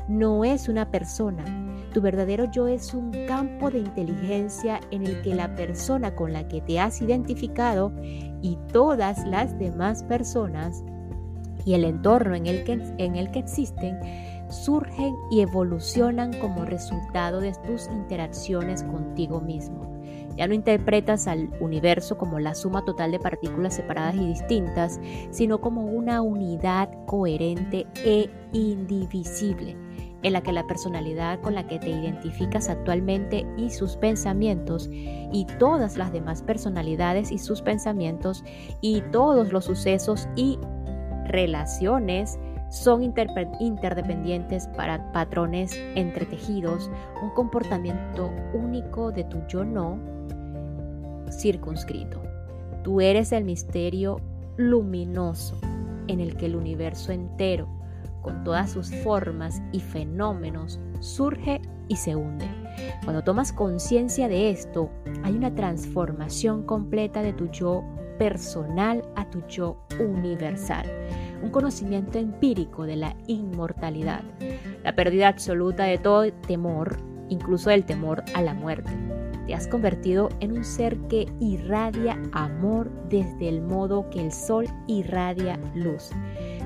no 0.08 0.44
es 0.44 0.68
una 0.68 0.90
persona. 0.90 1.44
Tu 1.92 2.00
verdadero 2.00 2.50
yo 2.50 2.66
es 2.66 2.94
un 2.94 3.10
campo 3.26 3.70
de 3.70 3.78
inteligencia 3.78 4.80
en 4.90 5.06
el 5.06 5.20
que 5.22 5.34
la 5.34 5.54
persona 5.54 6.14
con 6.14 6.32
la 6.32 6.48
que 6.48 6.60
te 6.60 6.80
has 6.80 7.02
identificado 7.02 7.92
y 8.42 8.58
todas 8.72 9.26
las 9.26 9.58
demás 9.58 10.02
personas 10.04 10.82
y 11.64 11.74
el 11.74 11.84
entorno 11.84 12.34
en 12.34 12.46
el, 12.46 12.64
que, 12.64 12.72
en 12.98 13.16
el 13.16 13.30
que 13.30 13.40
existen 13.40 13.98
surgen 14.50 15.14
y 15.30 15.40
evolucionan 15.40 16.32
como 16.40 16.64
resultado 16.64 17.40
de 17.40 17.52
tus 17.66 17.88
interacciones 17.88 18.82
contigo 18.82 19.40
mismo. 19.40 19.98
Ya 20.36 20.46
no 20.46 20.54
interpretas 20.54 21.26
al 21.26 21.50
universo 21.60 22.16
como 22.16 22.38
la 22.38 22.54
suma 22.54 22.84
total 22.84 23.10
de 23.10 23.18
partículas 23.18 23.74
separadas 23.74 24.14
y 24.14 24.26
distintas, 24.26 25.00
sino 25.30 25.60
como 25.60 25.84
una 25.84 26.22
unidad 26.22 26.90
coherente 27.06 27.88
e 28.04 28.30
indivisible, 28.52 29.76
en 30.22 30.32
la 30.32 30.40
que 30.40 30.52
la 30.52 30.66
personalidad 30.66 31.40
con 31.40 31.56
la 31.56 31.66
que 31.66 31.80
te 31.80 31.90
identificas 31.90 32.68
actualmente 32.68 33.46
y 33.56 33.70
sus 33.70 33.96
pensamientos, 33.96 34.88
y 34.92 35.44
todas 35.58 35.96
las 35.96 36.12
demás 36.12 36.42
personalidades 36.42 37.32
y 37.32 37.38
sus 37.38 37.60
pensamientos, 37.60 38.44
y 38.80 39.00
todos 39.10 39.52
los 39.52 39.64
sucesos 39.64 40.28
y 40.36 40.56
relaciones 41.28 42.38
son 42.70 43.02
interdependientes 43.02 44.66
para 44.68 45.12
patrones 45.12 45.74
entretejidos, 45.94 46.90
un 47.22 47.30
comportamiento 47.30 48.30
único 48.52 49.10
de 49.10 49.24
tu 49.24 49.38
yo 49.48 49.64
no 49.64 49.98
circunscrito. 51.30 52.22
Tú 52.82 53.00
eres 53.00 53.32
el 53.32 53.44
misterio 53.44 54.20
luminoso 54.56 55.58
en 56.08 56.20
el 56.20 56.36
que 56.36 56.46
el 56.46 56.56
universo 56.56 57.12
entero, 57.12 57.68
con 58.22 58.44
todas 58.44 58.70
sus 58.70 58.94
formas 59.02 59.62
y 59.72 59.80
fenómenos, 59.80 60.80
surge 61.00 61.60
y 61.88 61.96
se 61.96 62.16
hunde. 62.16 62.46
Cuando 63.04 63.22
tomas 63.22 63.52
conciencia 63.52 64.28
de 64.28 64.50
esto, 64.50 64.90
hay 65.22 65.34
una 65.34 65.54
transformación 65.54 66.64
completa 66.64 67.22
de 67.22 67.32
tu 67.32 67.48
yo 67.48 67.82
personal 68.18 69.02
a 69.16 69.24
tu 69.30 69.46
yo 69.46 69.76
universal, 69.98 70.86
un 71.42 71.50
conocimiento 71.50 72.18
empírico 72.18 72.84
de 72.84 72.96
la 72.96 73.16
inmortalidad, 73.26 74.22
la 74.84 74.94
pérdida 74.94 75.28
absoluta 75.28 75.84
de 75.84 75.98
todo 75.98 76.30
temor, 76.46 76.98
incluso 77.28 77.70
del 77.70 77.84
temor 77.84 78.24
a 78.34 78.42
la 78.42 78.54
muerte. 78.54 78.90
Te 79.46 79.54
has 79.54 79.66
convertido 79.66 80.28
en 80.40 80.52
un 80.52 80.64
ser 80.64 80.98
que 81.08 81.26
irradia 81.40 82.20
amor 82.32 82.90
desde 83.08 83.48
el 83.48 83.62
modo 83.62 84.10
que 84.10 84.20
el 84.20 84.30
sol 84.30 84.66
irradia 84.86 85.58
luz. 85.74 86.10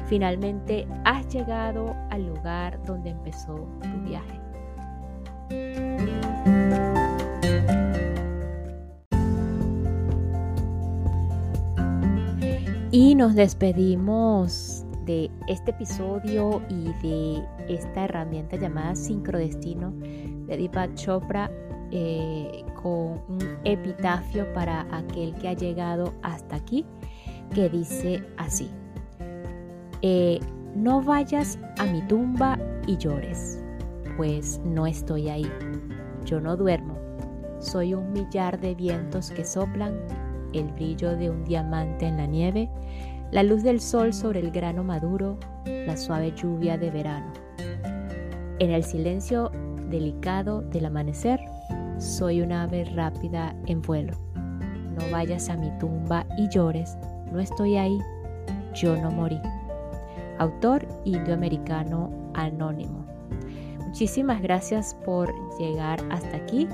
Finalmente 0.07 0.89
has 1.05 1.29
llegado 1.29 1.95
al 2.11 2.27
lugar 2.27 2.83
donde 2.85 3.11
empezó 3.11 3.69
tu 3.81 4.09
viaje. 4.09 4.42
Y 12.95 13.15
nos 13.15 13.35
despedimos 13.35 14.85
de 15.07 15.31
este 15.49 15.71
episodio 15.71 16.61
y 16.69 16.93
de 17.03 17.43
esta 17.67 18.05
herramienta 18.05 18.57
llamada 18.57 18.95
Sincrodestino 18.95 19.93
de 19.93 20.59
Deepak 20.59 20.95
Chopra 20.97 21.51
eh, 21.91 22.63
con 22.83 23.23
un 23.29 23.59
epitafio 23.65 24.53
para 24.53 24.87
aquel 24.95 25.35
que 25.37 25.49
ha 25.49 25.55
llegado 25.55 26.13
hasta 26.23 26.57
aquí 26.57 26.85
que 27.55 27.71
dice 27.71 28.23
así. 28.37 28.71
Eh, 30.03 30.39
no 30.77 31.01
vayas 31.01 31.59
a 31.79 31.87
mi 31.87 32.03
tumba 32.03 32.59
y 32.87 32.99
llores, 32.99 33.65
pues 34.19 34.61
no 34.67 34.87
estoy 34.87 35.31
ahí. 35.31 35.51
Yo 36.27 36.43
no 36.43 36.59
duermo. 36.59 36.99
Soy 37.59 37.95
un 37.95 38.13
millar 38.13 38.61
de 38.61 38.75
vientos 38.75 39.31
que 39.31 39.47
soplan 39.47 39.99
el 40.53 40.73
brillo 40.73 41.17
de 41.17 41.31
un 41.31 41.45
diamante 41.45 42.07
en 42.07 42.17
la 42.17 42.27
nieve, 42.27 42.69
la 43.31 43.43
luz 43.43 43.63
del 43.63 43.81
sol 43.81 44.13
sobre 44.13 44.41
el 44.41 44.51
grano 44.51 44.85
maduro, 44.85 45.39
la 45.65 45.97
suave 45.97 46.33
lluvia 46.33 46.77
de 46.77 46.91
verano. 46.91 47.33
En 48.59 48.71
el 48.71 48.85
silencio 48.85 49.51
delicado 49.89 50.63
del 50.63 50.87
amanecer, 50.87 51.41
soy 51.99 52.43
un 52.43 52.53
ave 52.53 52.85
rápida 52.85 53.55
en 53.67 53.83
vuelo. 53.83 54.17
no 54.35 55.11
vayas 55.11 55.49
a 55.49 55.57
mi 55.57 55.71
tumba 55.79 56.27
y 56.37 56.49
llores, 56.49 56.97
no 57.33 57.41
estoy 57.41 57.77
ahí, 57.77 57.99
yo 58.75 58.97
no 58.97 59.11
morí. 59.11 59.41
Autor 60.39 60.87
indioamericano 61.05 62.11
anónimo. 62.35 63.07
Muchísimas 63.93 64.41
gracias 64.41 64.97
por 65.05 65.31
llegar 65.59 66.01
hasta 66.11 66.35
aquí. 66.35 66.67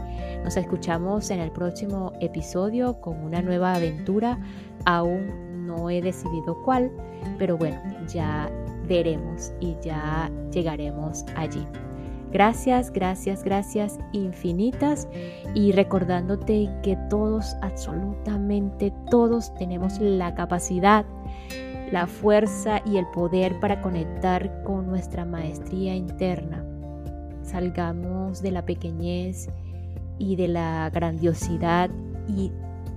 Nos 0.45 0.57
escuchamos 0.57 1.31
en 1.31 1.41
el 1.41 1.51
próximo 1.51 2.13
episodio 2.21 3.01
con 3.01 3.19
una 3.25 3.43
nueva 3.43 3.75
aventura. 3.75 4.39
Aún 4.85 5.67
no 5.67 5.91
he 5.91 6.01
decidido 6.01 6.63
cuál, 6.63 6.93
pero 7.37 7.59
bueno, 7.59 7.81
ya 8.07 8.49
veremos 8.87 9.51
y 9.59 9.75
ya 9.83 10.31
llegaremos 10.53 11.25
allí. 11.35 11.67
Gracias, 12.31 12.93
gracias, 12.93 13.43
gracias 13.43 13.99
infinitas 14.13 15.09
y 15.57 15.73
recordándote 15.73 16.71
que 16.85 16.97
todos, 17.11 17.57
absolutamente 17.63 18.93
todos 19.11 19.53
tenemos 19.57 19.99
la 19.99 20.37
capacidad, 20.37 21.05
la 21.91 22.07
fuerza 22.07 22.81
y 22.87 22.97
el 22.97 23.09
poder 23.09 23.59
para 23.59 23.83
conectar 23.83 24.63
con 24.63 24.87
nuestra 24.87 25.25
maestría 25.25 25.97
interna 25.97 26.65
salgamos 27.49 28.43
de 28.43 28.51
la 28.51 28.65
pequeñez 28.65 29.49
y 30.19 30.37
de 30.37 30.49
la 30.49 30.91
grandiosidad 30.91 31.91
y 32.29 32.53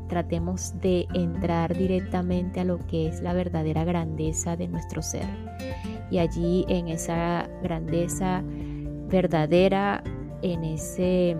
tratemos 0.09 0.73
de 0.81 1.07
entrar 1.13 1.75
directamente 1.77 2.59
a 2.59 2.63
lo 2.65 2.79
que 2.87 3.07
es 3.07 3.21
la 3.21 3.33
verdadera 3.33 3.85
grandeza 3.85 4.57
de 4.57 4.67
nuestro 4.67 5.01
ser. 5.01 5.25
Y 6.09 6.17
allí 6.19 6.65
en 6.67 6.89
esa 6.89 7.49
grandeza 7.63 8.43
verdadera, 9.07 10.03
en 10.41 10.63
ese 10.65 11.37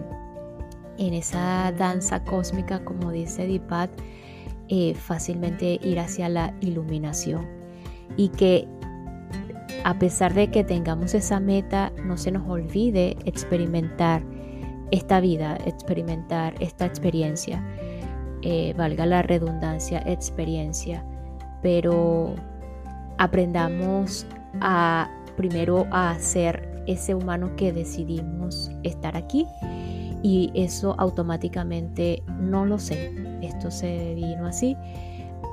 en 0.98 1.14
esa 1.14 1.72
danza 1.72 2.24
cósmica, 2.24 2.84
como 2.86 3.12
dice 3.12 3.48
Dipat, 3.48 3.90
eh, 4.70 4.94
fácilmente 4.94 5.80
ir 5.82 6.00
hacia 6.00 6.30
la 6.30 6.54
iluminación. 6.62 7.46
Y 8.18 8.30
que 8.30 8.68
a 9.84 9.98
pesar 9.98 10.34
de 10.34 10.50
que 10.50 10.64
tengamos 10.64 11.14
esa 11.14 11.40
meta, 11.40 11.92
no 12.06 12.18
se 12.18 12.32
nos 12.32 12.48
olvide 12.48 13.18
experimentar 13.26 14.24
esta 14.92 15.20
vida, 15.20 15.58
experimentar 15.66 16.54
esta 16.60 16.86
experiencia. 16.86 17.64
Eh, 18.42 18.74
valga 18.78 19.06
la 19.06 19.22
redundancia, 19.22 20.04
experiencia. 20.06 21.04
Pero 21.62 22.36
aprendamos 23.18 24.26
primero 25.38 25.88
a 25.92 26.18
ser 26.20 26.84
ese 26.88 27.16
humano 27.16 27.56
que 27.56 27.72
decidimos 27.72 28.72
estar 28.84 29.16
aquí 29.16 29.46
y 30.24 30.52
eso 30.56 30.96
automáticamente 30.98 32.24
no 32.40 32.66
lo 32.66 32.80
sé 32.80 33.12
esto 33.42 33.72
se 33.72 34.14
vino 34.16 34.46
así 34.46 34.76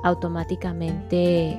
automáticamente 0.03 1.57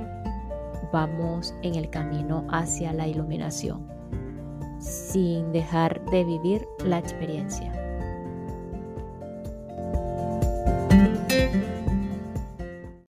vamos 0.92 1.54
en 1.62 1.74
el 1.74 1.90
camino 1.90 2.46
hacia 2.50 2.92
la 2.92 3.06
iluminación, 3.06 3.86
sin 4.78 5.52
dejar 5.52 6.04
de 6.06 6.24
vivir 6.24 6.66
la 6.84 6.98
experiencia. 6.98 7.79